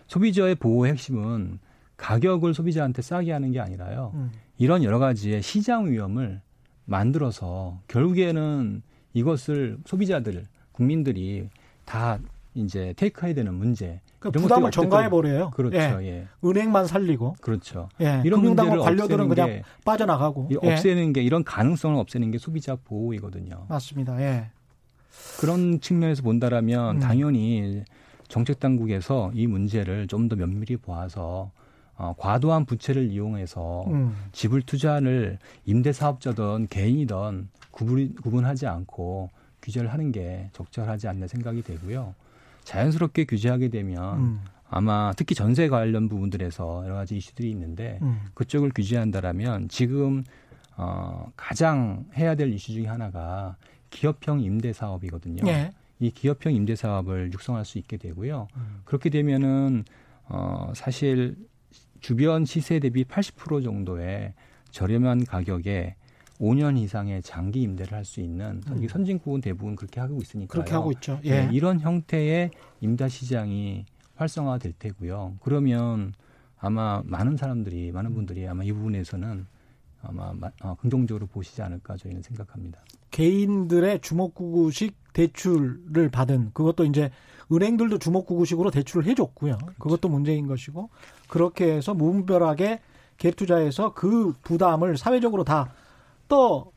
소비자의 0.07 0.55
보호의 0.55 0.91
핵심은 0.91 1.59
가격을 1.95 2.53
소비자한테 2.53 3.01
싸게 3.01 3.31
하는 3.31 3.51
게 3.51 3.59
아니라요. 3.61 4.11
음. 4.15 4.31
이런 4.57 4.83
여러 4.83 4.99
가지의 4.99 5.41
시장 5.41 5.89
위험을 5.89 6.41
만들어서 6.85 7.79
결국에는 7.87 8.81
이것을 9.13 9.77
소비자들 9.85 10.45
국민들이 10.71 11.47
다 11.85 12.19
이제 12.53 12.93
테이크해야 12.97 13.33
되는 13.33 13.53
문제. 13.53 14.01
그 14.19 14.29
부담을 14.29 14.71
전가해 14.71 15.09
버려요. 15.09 15.51
그렇죠. 15.51 15.77
예. 15.77 16.05
예. 16.05 16.27
은행만 16.43 16.85
살리고. 16.85 17.35
그렇죠. 17.41 17.89
예. 18.01 18.21
이런 18.25 18.41
금융당국 18.41 18.83
관료들은 18.83 19.29
그냥 19.29 19.61
빠져나가고. 19.85 20.49
예. 20.51 20.71
없애는 20.71 21.13
게 21.13 21.23
이런 21.23 21.43
가능성을 21.43 21.97
없애는 21.97 22.31
게 22.31 22.37
소비자 22.37 22.75
보호이거든요. 22.75 23.65
맞습니다. 23.69 24.21
예. 24.21 24.49
그런 25.39 25.79
측면에서 25.79 26.23
본다라면 26.23 26.97
음. 26.97 26.99
당연히 26.99 27.83
정책 28.27 28.59
당국에서 28.59 29.31
이 29.33 29.47
문제를 29.47 30.07
좀 30.07 30.29
더 30.29 30.35
면밀히 30.35 30.77
보아서 30.77 31.51
어, 31.97 32.13
과도한 32.17 32.65
부채를 32.65 33.11
이용해서 33.11 33.83
음. 33.87 34.15
지불 34.31 34.61
투자를 34.61 35.37
임대 35.65 35.91
사업자든 35.91 36.67
개인이든 36.69 37.49
구분, 37.71 38.15
구분하지 38.15 38.67
않고 38.67 39.29
규제를 39.61 39.91
하는 39.91 40.11
게 40.11 40.49
적절하지 40.53 41.07
않나 41.07 41.27
생각이 41.27 41.61
되고요. 41.61 42.15
자연스럽게 42.63 43.25
규제하게 43.25 43.69
되면 43.69 44.19
음. 44.19 44.41
아마 44.69 45.13
특히 45.17 45.35
전세 45.35 45.67
관련 45.67 46.07
부분들에서 46.07 46.83
여러 46.85 46.95
가지 46.95 47.17
이슈들이 47.17 47.49
있는데 47.51 47.99
음. 48.01 48.19
그쪽을 48.33 48.71
규제한다라면 48.73 49.67
지금 49.69 50.23
어, 50.77 51.31
가장 51.35 52.05
해야 52.15 52.35
될 52.35 52.53
이슈 52.53 52.71
중에 52.71 52.85
하나가 52.85 53.57
기업형 53.89 54.39
임대 54.39 54.71
사업이거든요. 54.71 55.45
예. 55.47 55.71
이 55.99 56.09
기업형 56.09 56.53
임대 56.53 56.75
사업을 56.75 57.31
육성할 57.33 57.65
수 57.65 57.77
있게 57.77 57.97
되고요. 57.97 58.47
음. 58.55 58.81
그렇게 58.85 59.09
되면은 59.09 59.83
어, 60.29 60.71
사실 60.73 61.35
주변 61.99 62.45
시세 62.45 62.79
대비 62.79 63.03
80% 63.03 63.63
정도의 63.63 64.33
저렴한 64.71 65.25
가격에 65.25 65.95
5년 66.41 66.77
이상의 66.77 67.21
장기 67.21 67.61
임대를 67.61 67.93
할 67.93 68.03
수 68.03 68.19
있는 68.19 68.61
음. 68.67 68.87
선진국은 68.87 69.41
대부분 69.41 69.75
그렇게 69.75 69.99
하고 69.99 70.17
있으니까요. 70.21 70.47
그렇게 70.47 70.73
하고 70.73 70.91
있죠. 70.93 71.19
예. 71.23 71.45
네, 71.45 71.49
이런 71.53 71.79
형태의 71.79 72.49
임대 72.81 73.07
시장이 73.07 73.85
활성화될 74.15 74.73
테고요. 74.79 75.35
그러면 75.41 76.13
아마 76.59 77.01
많은 77.05 77.37
사람들이 77.37 77.91
많은 77.91 78.13
분들이 78.13 78.47
아마 78.47 78.63
이 78.63 78.71
부분에서는 78.71 79.45
아마 80.03 80.33
어, 80.63 80.75
긍정적으로 80.75 81.27
보시지 81.27 81.61
않을까 81.61 81.95
저희는 81.97 82.23
생각합니다. 82.23 82.79
개인들의 83.11 84.01
주먹구구식 84.01 84.95
대출을 85.13 86.09
받은 86.11 86.51
그것도 86.53 86.85
이제 86.85 87.11
은행들도 87.51 87.99
주먹구구식으로 87.99 88.71
대출을 88.71 89.05
해줬고요. 89.05 89.57
그렇죠. 89.57 89.75
그것도 89.77 90.09
문제인 90.09 90.47
것이고 90.47 90.89
그렇게 91.27 91.73
해서 91.75 91.93
무분별하게 91.93 92.79
갭 93.17 93.35
투자해서 93.35 93.93
그 93.93 94.33
부담을 94.41 94.97
사회적으로 94.97 95.43
다 95.43 95.73
또 96.31 96.71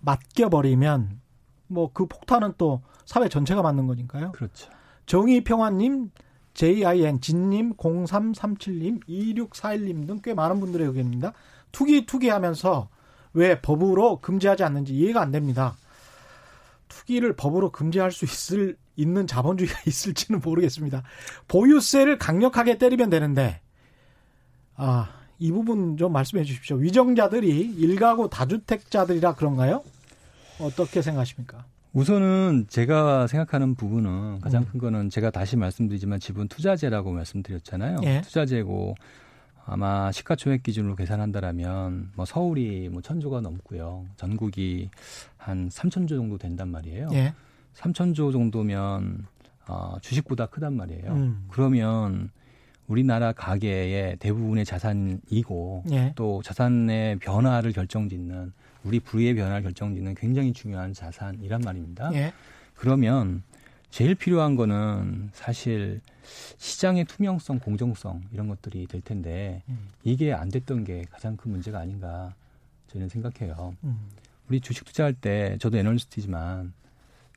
맡겨버리면 0.00 1.20
뭐 1.68 1.92
그 1.92 2.06
폭탄은 2.06 2.54
또 2.58 2.82
사회 3.04 3.28
전체가 3.28 3.62
맞는 3.62 3.86
거니까요. 3.86 4.32
그렇죠. 4.32 4.70
정의평화님, 5.06 6.10
JIN, 6.54 7.20
진님, 7.20 7.74
0337님, 7.74 9.06
2641님 9.08 10.06
등 10.08 10.20
꽤 10.20 10.34
많은 10.34 10.58
분들의 10.58 10.84
의견입니다. 10.88 11.32
투기 11.70 12.06
투기 12.06 12.28
하면서 12.28 12.88
왜 13.34 13.60
법으로 13.60 14.18
금지하지 14.20 14.64
않는지 14.64 14.94
이해가 14.94 15.20
안 15.20 15.30
됩니다. 15.30 15.76
투기를 16.88 17.36
법으로 17.36 17.70
금지할 17.70 18.10
수 18.10 18.24
있을 18.24 18.76
있는 18.96 19.28
자본주의가 19.28 19.78
있을지는 19.86 20.40
모르겠습니다. 20.40 21.04
보유세를 21.46 22.18
강력하게 22.18 22.78
때리면 22.78 23.10
되는데 23.10 23.60
아, 24.74 25.08
이 25.38 25.52
부분 25.52 25.96
좀 25.96 26.12
말씀해 26.12 26.44
주십시오. 26.44 26.76
위정자들이 26.76 27.60
일가구 27.78 28.28
다주택자들이라 28.28 29.34
그런가요? 29.34 29.82
어떻게 30.60 31.02
생각하십니까? 31.02 31.64
우선은 31.92 32.66
제가 32.68 33.26
생각하는 33.26 33.74
부분은 33.74 34.40
가장 34.40 34.62
음. 34.62 34.66
큰 34.70 34.80
거는 34.80 35.10
제가 35.10 35.30
다시 35.30 35.56
말씀드리지만 35.56 36.20
지분 36.20 36.48
투자제라고 36.48 37.12
말씀드렸잖아요. 37.12 38.00
예. 38.04 38.20
투자제고 38.22 38.94
아마 39.64 40.10
시가총액 40.12 40.62
기준으로 40.62 40.96
계산한다라면 40.96 42.12
뭐 42.14 42.24
서울이 42.24 42.88
뭐 42.88 43.00
천조가 43.02 43.40
넘고요. 43.40 44.06
전국이 44.16 44.90
한 45.36 45.68
삼천조 45.70 46.16
정도 46.16 46.38
된단 46.38 46.68
말이에요. 46.68 47.10
예. 47.12 47.34
삼천조 47.74 48.32
정도면 48.32 49.26
어, 49.68 49.96
주식보다 50.00 50.46
크단 50.46 50.74
말이에요. 50.74 51.12
음. 51.12 51.46
그러면 51.48 52.30
우리나라 52.88 53.32
가계의 53.32 54.16
대부분의 54.16 54.64
자산이고 54.64 55.84
예. 55.90 56.12
또 56.16 56.42
자산의 56.42 57.18
변화를 57.18 57.72
결정짓는 57.72 58.52
우리 58.82 58.98
부의 58.98 59.34
변화를 59.34 59.62
결정짓는 59.62 60.14
굉장히 60.14 60.52
중요한 60.52 60.94
자산이란 60.94 61.60
말입니다. 61.60 62.10
예. 62.14 62.32
그러면 62.74 63.42
제일 63.90 64.14
필요한 64.14 64.56
거는 64.56 65.30
사실 65.32 66.00
시장의 66.56 67.04
투명성, 67.04 67.58
공정성 67.58 68.22
이런 68.32 68.48
것들이 68.48 68.86
될 68.86 69.00
텐데 69.00 69.62
음. 69.68 69.88
이게 70.02 70.32
안 70.32 70.48
됐던 70.48 70.84
게 70.84 71.04
가장 71.10 71.36
큰 71.36 71.52
문제가 71.52 71.78
아닌가 71.78 72.34
저는 72.88 73.08
생각해요. 73.08 73.74
음. 73.84 74.08
우리 74.48 74.60
주식 74.60 74.84
투자할 74.84 75.12
때 75.12 75.58
저도 75.60 75.76
애널리스트지만 75.76 76.72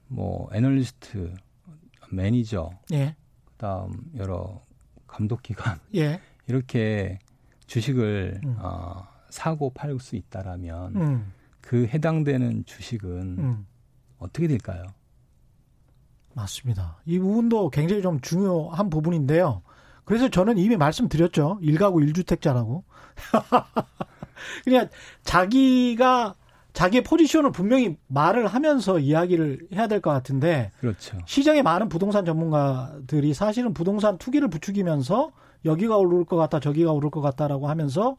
뭐 0.08 0.50
애널리스트, 0.54 1.34
매니저, 2.10 2.72
예. 2.94 3.16
그다음 3.52 4.12
여러 4.18 4.62
감독기관 5.12 5.80
예. 5.96 6.20
이렇게 6.48 7.20
주식을 7.68 8.42
음. 8.44 8.56
어, 8.60 9.08
사고 9.30 9.72
팔 9.74 9.98
수 10.00 10.16
있다라면 10.16 10.96
음. 10.96 11.34
그 11.62 11.86
해당되는 11.86 12.66
주식은 12.66 13.20
음. 13.40 13.68
어떻게 14.18 14.48
될까요? 14.48 14.84
맞습니다. 16.34 16.98
이 17.06 17.20
부분도 17.20 17.70
굉장히 17.70 18.02
좀 18.02 18.20
중요한 18.22 18.90
부분인데요. 18.90 19.62
그래서 20.06 20.30
저는 20.30 20.58
이미 20.58 20.78
말씀드렸죠. 20.78 21.60
일가구 21.62 22.02
일주택자라고. 22.02 22.84
그냥 24.64 24.90
자기가 25.24 26.36
자기의 26.74 27.04
포지션을 27.04 27.52
분명히 27.52 27.98
말을 28.08 28.48
하면서 28.48 28.98
이야기를 29.00 29.68
해야 29.74 29.88
될 29.88 30.02
것 30.02 30.10
같은데. 30.12 30.72
그렇죠. 30.80 31.18
시장에 31.26 31.62
많은 31.62 31.90
부동산 31.90 32.26
전문가들이 32.26 33.34
사실은 33.34 33.74
부동산 33.74 34.18
투기를 34.18 34.50
부추기면서 34.50 35.32
여기가 35.66 35.98
오를 35.98 36.26
것 36.26 36.38
같다, 36.38 36.60
저기가 36.60 36.92
오를 36.92 37.10
것 37.12 37.22
같다라고 37.22 37.68
하면서 37.70 38.16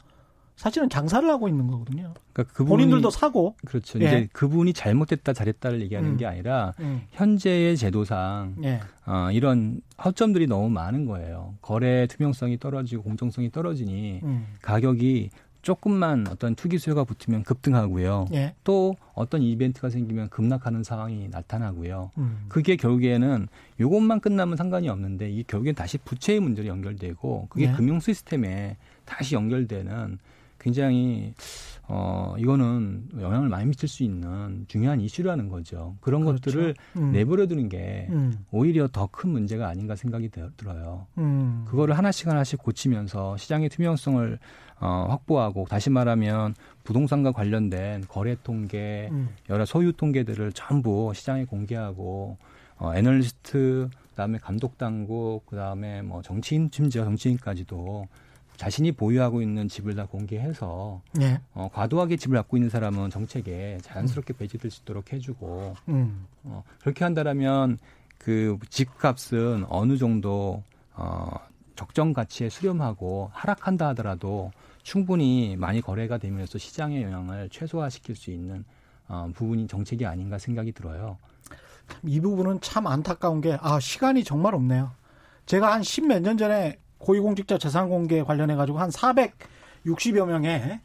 사실은 0.55 0.87
장사를 0.87 1.27
하고 1.27 1.47
있는 1.49 1.65
거거든요. 1.67 2.13
그러니까 2.31 2.53
그분이, 2.53 2.69
본인들도 2.69 3.09
사고. 3.09 3.55
그렇죠. 3.65 3.99
예. 4.01 4.05
이제 4.05 4.29
그분이 4.33 4.73
잘못됐다 4.73 5.33
잘했다를 5.33 5.81
얘기하는 5.81 6.11
음. 6.11 6.17
게 6.17 6.27
아니라 6.27 6.73
음. 6.79 7.01
현재의 7.11 7.75
제도상 7.75 8.55
예. 8.63 8.79
어, 9.07 9.29
이런 9.31 9.81
허점들이 10.05 10.45
너무 10.45 10.69
많은 10.69 11.05
거예요. 11.05 11.55
거래 11.61 12.05
투명성이 12.05 12.59
떨어지고 12.59 13.01
공정성이 13.01 13.51
떨어지니 13.51 14.21
음. 14.23 14.45
가격이 14.61 15.31
조금만 15.63 16.27
어떤 16.29 16.53
투기 16.53 16.77
수요가 16.77 17.03
붙으면 17.03 17.43
급등하고요. 17.43 18.27
예. 18.33 18.53
또 18.63 18.95
어떤 19.15 19.41
이벤트가 19.41 19.89
생기면 19.89 20.29
급락하는 20.29 20.83
상황이 20.83 21.27
나타나고요. 21.29 22.11
음. 22.17 22.45
그게 22.49 22.75
결국에는 22.75 23.47
이것만 23.79 24.19
끝나면 24.19 24.57
상관이 24.57 24.89
없는데 24.89 25.31
이게 25.31 25.43
결국엔 25.47 25.73
다시 25.73 25.97
부채의 25.97 26.41
문제로 26.41 26.67
연결되고 26.67 27.47
그게 27.49 27.69
예. 27.69 27.71
금융 27.71 27.99
시스템에 27.99 28.77
다시 29.05 29.35
연결되는 29.35 30.19
굉장히 30.59 31.33
어 31.89 32.35
이거는 32.37 33.09
영향을 33.19 33.49
많이 33.49 33.65
미칠 33.65 33.89
수 33.89 34.03
있는 34.03 34.65
중요한 34.69 35.01
이슈라는 35.01 35.49
거죠. 35.49 35.97
그런 35.99 36.23
그렇죠. 36.23 36.41
것들을 36.41 36.75
음. 36.97 37.11
내버려 37.11 37.47
두는 37.47 37.67
게 37.67 38.07
음. 38.11 38.45
오히려 38.51 38.87
더 38.87 39.07
큰 39.07 39.29
문제가 39.31 39.67
아닌가 39.67 39.95
생각이 39.95 40.29
들어요. 40.57 41.07
음. 41.17 41.65
그거를 41.67 41.97
하나씩 41.97 42.27
하나씩 42.27 42.63
고치면서 42.63 43.35
시장의 43.37 43.69
투명성을 43.69 44.39
어, 44.83 45.05
확보하고 45.07 45.65
다시 45.69 45.89
말하면 45.89 46.55
부동산과 46.83 47.31
관련된 47.31 48.03
거래 48.09 48.35
통계, 48.43 49.07
음. 49.13 49.29
여러 49.49 49.63
소유 49.63 49.93
통계들을 49.93 50.51
전부 50.51 51.13
시장에 51.15 51.45
공개하고 51.45 52.37
어, 52.79 52.93
애널리스트 52.93 53.89
그다음에 54.09 54.39
감독 54.39 54.77
당국 54.77 55.45
그다음에 55.45 56.01
뭐 56.01 56.21
정치인 56.21 56.69
심지어 56.69 57.05
정치인까지도 57.05 58.07
자신이 58.57 58.91
보유하고 58.91 59.41
있는 59.41 59.69
집을 59.69 59.95
다 59.95 60.05
공개해서 60.05 61.01
네. 61.13 61.39
어, 61.53 61.69
과도하게 61.71 62.17
집을 62.17 62.35
갖고 62.35 62.57
있는 62.57 62.69
사람은 62.69 63.09
정책에 63.09 63.77
자연스럽게 63.81 64.33
음. 64.33 64.35
배제될 64.35 64.69
수 64.69 64.81
있도록 64.81 65.13
해주고 65.13 65.75
음. 65.87 66.27
어, 66.43 66.61
그렇게 66.81 67.05
한다라면 67.05 67.77
그 68.17 68.57
집값은 68.69 69.65
어느 69.69 69.95
정도 69.97 70.61
어, 70.93 71.31
적정 71.75 72.11
가치에 72.11 72.49
수렴하고 72.49 73.31
하락한다 73.33 73.87
하더라도 73.89 74.51
충분히 74.83 75.55
많이 75.57 75.81
거래가 75.81 76.17
되면서 76.17 76.57
시장의 76.57 77.03
영향을 77.03 77.49
최소화시킬 77.49 78.15
수 78.15 78.31
있는 78.31 78.63
어, 79.07 79.29
부분이 79.33 79.67
정책이 79.67 80.05
아닌가 80.05 80.37
생각이 80.37 80.71
들어요. 80.73 81.17
이 82.03 82.19
부분은 82.21 82.61
참 82.61 82.87
안타까운 82.87 83.41
게 83.41 83.57
아 83.61 83.79
시간이 83.79 84.23
정말 84.23 84.55
없네요. 84.55 84.91
제가 85.45 85.73
한 85.73 85.81
십 85.81 86.05
몇 86.05 86.21
년 86.21 86.37
전에 86.37 86.77
고위공직자 86.99 87.57
재산 87.57 87.89
공개 87.89 88.23
관련해 88.23 88.55
가지고 88.55 88.79
한 88.79 88.89
460여 88.89 90.25
명의 90.25 90.79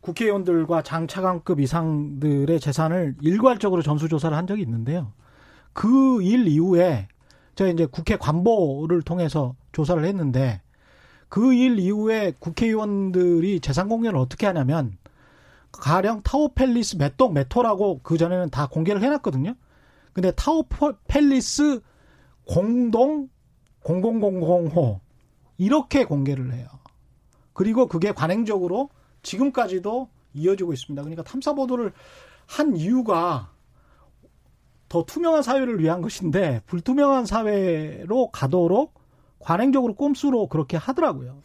국회의원들과 0.00 0.82
장차관급 0.82 1.60
이상들의 1.60 2.58
재산을 2.60 3.14
일괄적으로 3.22 3.82
전수조사를 3.82 4.36
한 4.36 4.46
적이 4.46 4.62
있는데요. 4.62 5.12
그 5.72 6.20
일 6.22 6.46
이후에 6.48 7.08
제가 7.54 7.70
이제 7.70 7.86
국회 7.86 8.16
관보를 8.16 9.02
통해서 9.02 9.54
조사를 9.72 10.04
했는데 10.04 10.60
그 11.34 11.52
일 11.52 11.80
이후에 11.80 12.32
국회의원들이 12.38 13.58
재산 13.58 13.88
공개를 13.88 14.16
어떻게 14.16 14.46
하냐면 14.46 14.96
가령 15.72 16.22
타워 16.22 16.52
팰리스 16.54 16.96
몇 16.96 17.16
동 17.16 17.34
몇 17.34 17.48
호라고 17.52 17.98
그 18.04 18.16
전에는 18.16 18.50
다 18.50 18.68
공개를 18.68 19.02
해놨거든요. 19.02 19.56
근데 20.12 20.30
타워 20.30 20.64
팰리스 21.08 21.80
공동 22.46 23.28
0000호 23.82 25.00
이렇게 25.58 26.04
공개를 26.04 26.52
해요. 26.52 26.68
그리고 27.52 27.88
그게 27.88 28.12
관행적으로 28.12 28.90
지금까지도 29.24 30.08
이어지고 30.34 30.72
있습니다. 30.72 31.02
그러니까 31.02 31.24
탐사 31.24 31.52
보도를 31.52 31.92
한 32.46 32.76
이유가 32.76 33.50
더 34.88 35.04
투명한 35.04 35.42
사회를 35.42 35.80
위한 35.80 36.00
것인데 36.00 36.62
불투명한 36.66 37.26
사회로 37.26 38.30
가도록 38.30 39.03
관행적으로 39.44 39.94
꼼수로 39.94 40.48
그렇게 40.48 40.76
하더라고요. 40.76 41.36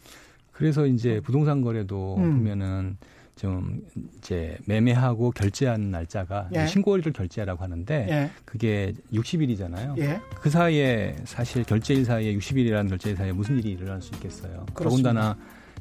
그래서 0.52 0.86
이제 0.86 1.20
부동산 1.20 1.60
거래도 1.60 2.16
음. 2.16 2.38
보면은 2.38 2.96
좀 3.36 3.80
이제 4.18 4.58
매매하고 4.66 5.30
결제하는 5.30 5.90
날짜가 5.90 6.48
예. 6.54 6.66
신고일을 6.66 7.12
결제하라고 7.12 7.62
하는데 7.62 8.06
예. 8.10 8.30
그게 8.44 8.92
60일이잖아요. 9.12 9.98
예. 9.98 10.20
그 10.40 10.50
사이에 10.50 11.16
사실 11.24 11.64
결제일 11.64 12.04
사이에 12.04 12.36
60일이라는 12.36 12.88
결제일 12.88 13.16
사이에 13.16 13.32
무슨 13.32 13.56
일이 13.58 13.70
일어날 13.72 14.02
수 14.02 14.14
있겠어요. 14.14 14.66
더군다나 14.74 15.36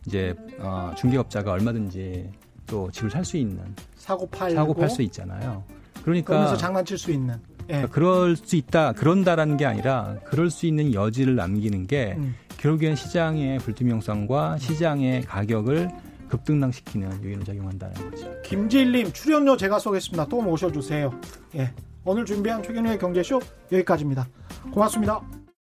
이제 0.06 0.34
어, 0.60 0.94
중개업자가 0.98 1.52
얼마든지 1.52 2.30
또 2.66 2.90
집을 2.92 3.10
살 3.10 3.26
수 3.26 3.36
있는 3.36 3.60
사고 3.96 4.26
팔고 4.28 4.56
사고 4.56 4.74
팔 4.74 4.90
수 4.90 5.02
있잖아요. 5.02 5.64
그러니까 6.04 6.28
그러면서 6.28 6.56
장난칠 6.56 6.98
수 6.98 7.12
있는 7.12 7.36
예. 7.36 7.49
그러니까 7.70 7.94
그럴 7.94 8.36
수 8.36 8.56
있다 8.56 8.94
그런다라는 8.94 9.58
게 9.58 9.66
아니라 9.66 10.16
그럴 10.26 10.50
수 10.50 10.66
있는 10.66 10.94
여지를 10.94 11.36
남기는 11.36 11.88
게 11.88 12.16
음. 12.18 12.36
결국엔 12.58 12.96
시장의 12.96 13.60
불투명성과 13.60 14.58
시장의 14.58 15.22
가격을 15.22 15.90
급등락시키는 16.30 17.24
요인을 17.24 17.46
작용한다는 17.46 18.12
거죠. 18.12 18.32
김지일님 18.44 19.14
출연료 19.14 19.58
제가 19.58 19.80
쏘겠습니다. 19.80 20.28
또 20.28 20.42
모셔주세요. 20.42 21.12
예. 21.56 21.72
오늘 22.06 22.26
준비한 22.26 22.62
최경영의 22.64 22.98
경제쇼 23.00 23.40
여기까지입니다. 23.72 24.28
고맙습니다. 24.72 25.22